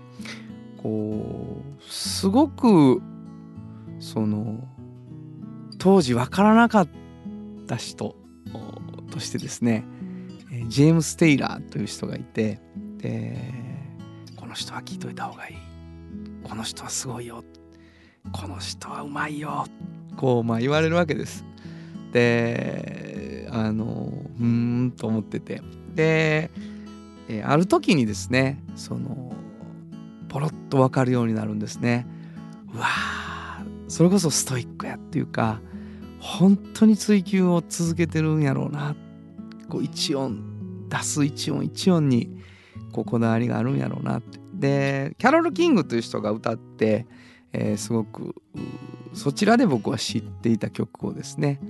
[0.83, 3.01] こうすごく
[4.01, 4.69] その
[5.79, 6.89] 当時分からなかっ
[7.67, 8.17] た人
[9.11, 9.85] としてですね
[10.69, 12.61] ジェームス・テイラーという人がいて
[12.99, 13.53] で
[14.37, 15.72] この人は聞いといた方がいい。
[16.45, 17.45] この人はすごいよ。
[18.33, 19.67] この人はうまいよ。
[20.17, 21.45] こうまあ言われるわけです。
[22.13, 25.63] であのうーんと思ってて。
[25.95, 26.51] で、
[27.29, 29.33] えーある時にですねその
[30.29, 32.07] ポロッと分かるようになるんですね。
[32.75, 35.61] うわーそれこそストイックやっていうか
[36.19, 38.95] 本当に追求を続けてるんやろうな。
[39.69, 42.43] こう一音出す一音一音に
[42.93, 44.42] ここだわりがあるんやろうなって。
[44.63, 47.07] でキャロル・キングという人が歌って、
[47.53, 48.35] えーすごく
[49.13, 51.61] そちらで僕は知っていた曲をですね、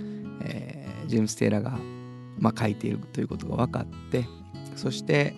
[0.45, 1.77] えージェームス・テイラーが、
[2.39, 4.25] まあ、書いているということが分かって
[4.75, 5.35] そして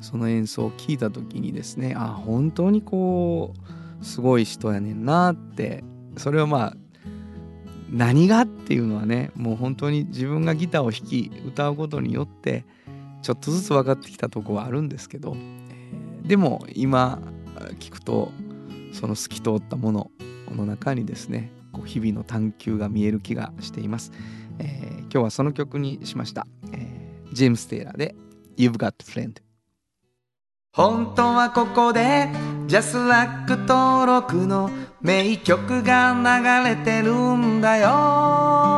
[0.00, 3.54] その演奏を聴いた時にですねあ本当にこ
[4.00, 5.84] うすごい人やねんなって
[6.16, 6.76] それはまあ
[7.90, 12.64] 何がっていうのはねもう本当に自分がギターを弾き歌うことによって
[13.22, 15.36] ちょっとずつ分かってきたとこはあるんですけど、
[16.28, 17.18] でも今
[17.80, 18.30] 聞くと
[18.92, 20.10] その透き通ったもの
[20.54, 24.12] の中にですねこう日々の探求が見える気がしています、
[24.58, 28.14] えー今日はその曲にしました、えージェームス・テイラーで
[28.58, 29.32] 「You've Got Friend」
[30.74, 32.28] 本当はここで
[32.66, 34.70] ジャスラック登録の
[35.00, 38.77] 名曲が流れてるんだよ。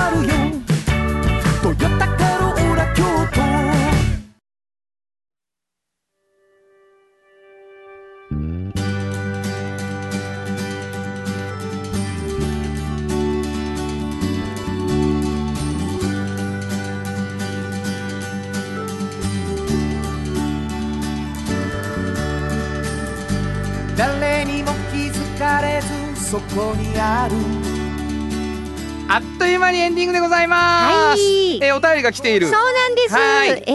[26.31, 27.35] そこにある。
[29.41, 31.55] という間にエンディングでございます、はい。
[31.63, 32.45] えーお便りが来ている。
[32.45, 33.15] そうなんです。
[33.15, 33.63] はい。
[33.65, 33.71] え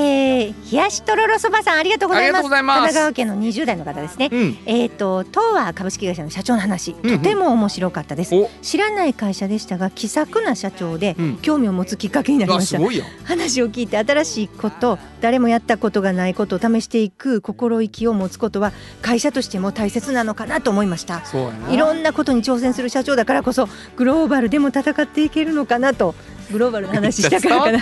[0.51, 2.49] ー冷やしとろろそばさんありがとうございます。
[2.49, 4.29] 神奈川県の20代の方ですね。
[4.31, 4.59] うん。
[4.67, 7.19] えっ、と東和株式会社の社長の話、うんうん。
[7.19, 8.35] とても面白かったです。
[8.37, 8.49] お。
[8.63, 11.37] 知らない会社でしたが気さくな社長で、うん。
[11.39, 12.79] 興味を持つきっかけになりました。
[13.25, 21.25] 話を聞いて新しいこと誰もやったことがないことを試していく心意気を持つことは会社としても大切なのかなと思いました。
[21.71, 26.15] いろんなことに挑戦する社長だからこそグローバルでも戦っていけるのかなと
[26.51, 27.81] グローバルな話したからかな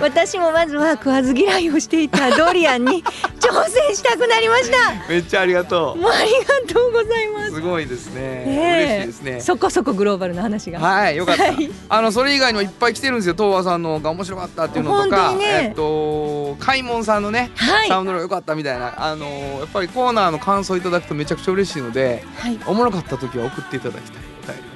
[0.00, 3.02] 私もまずは食わず嫌いをしていたドリアンに
[3.40, 4.76] 挑戦したくなりました。
[5.08, 6.30] めっちゃありがともうあり
[6.66, 7.52] がとうございます。
[7.52, 8.20] うすごいですね。
[8.20, 9.40] ねえ嬉しいですね。
[9.40, 10.78] そこそこグローバルな話が。
[10.78, 11.44] はい、よかった。
[11.44, 11.70] はい。
[11.88, 13.34] あのそれ以外にもいっぱい来てるんですよ。
[13.34, 15.46] 東和さんのが面白かったっていうのとか、にね。
[15.46, 17.88] えっと開門さんのね、はい。
[17.88, 22.58] サウンドが良かったみたいな、あのやっぱりコーナーの感想いただくとめちゃくちゃ嬉しいので、はい。
[22.66, 24.34] おもろかった時は送っていただきたい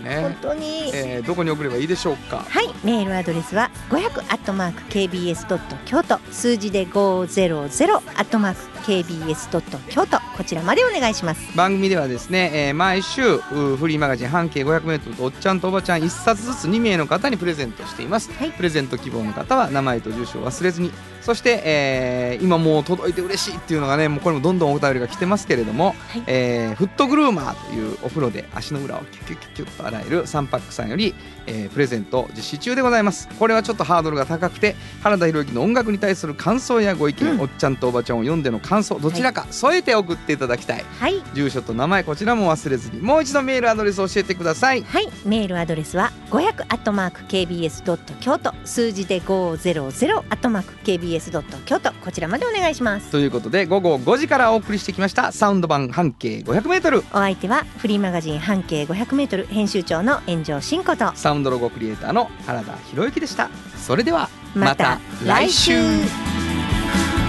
[0.09, 0.39] お便りを本ね。
[0.41, 0.91] 当に。
[0.95, 2.45] えーどこに送ればいいでしょうか？
[2.49, 6.19] はい、メールアドレスは500アットマーク KBS ドット京都。
[6.33, 10.19] 数字で500アットマーク KBS ドット京都。
[10.37, 11.57] こちらまでお願いします。
[11.57, 18.53] 番組ではですね、えー毎週うフリーマガジン半径 500m とおっちゃんとおばちゃん1冊ずつ2名の方にプレゼントしています、はい。
[18.53, 20.93] プレゼント希望の方は名前と住所を忘れずに。
[21.23, 26.23] そして、えー今もう届いて嬉しいっていうのがねもうこれもどんどんお便りが来てますけれども、はい。
[26.27, 31.15] えーフットグルーマーというお風呂で足の裏をキュッキュッキュッキュッと洗える3パックさんより、
[31.47, 53.11] えープレゼント実施中でございますこれはちょっとハードルが高くて原田裕之の音楽に対する感想やご意見、うんおっちゃんとおばちゃんを読んでの感想どちらか添えて送っていただきたいはい、住所と名前こちらも忘れずにもう一度メールアドレスを教えてくださいはい、メールアドレスは500アットマーク KBS ドット京都数字で500アットマーク KBS ドット京都こちらまでお願いします。
[53.11, 61.11] ということで午後5時からお送りしてきましたサウンド版半径 500m お相手はフリーマガジン半径500メートル編集長の炎上真子と。
[61.14, 63.51] サウンドロゴクリエイターの原田博之でした。
[63.76, 65.72] それではまた来週。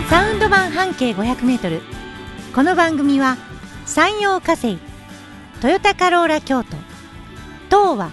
[0.10, 1.82] サウンド版半径500メートル。
[2.54, 3.38] この番組は
[3.86, 4.80] 山陽火星
[5.62, 6.78] トヨタカローラ京都
[7.70, 8.10] 東和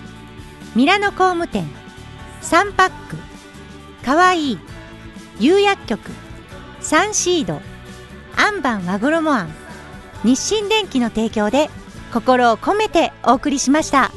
[0.75, 1.67] ミラノ工務店
[2.43, 3.17] サンパック
[4.05, 4.59] かわいい
[5.41, 6.11] 釉薬局
[6.81, 7.63] サンシード
[8.37, 9.51] アンバン和衣あん
[10.23, 11.71] 日清電機の提供で
[12.13, 14.11] 心を込めてお送りしました。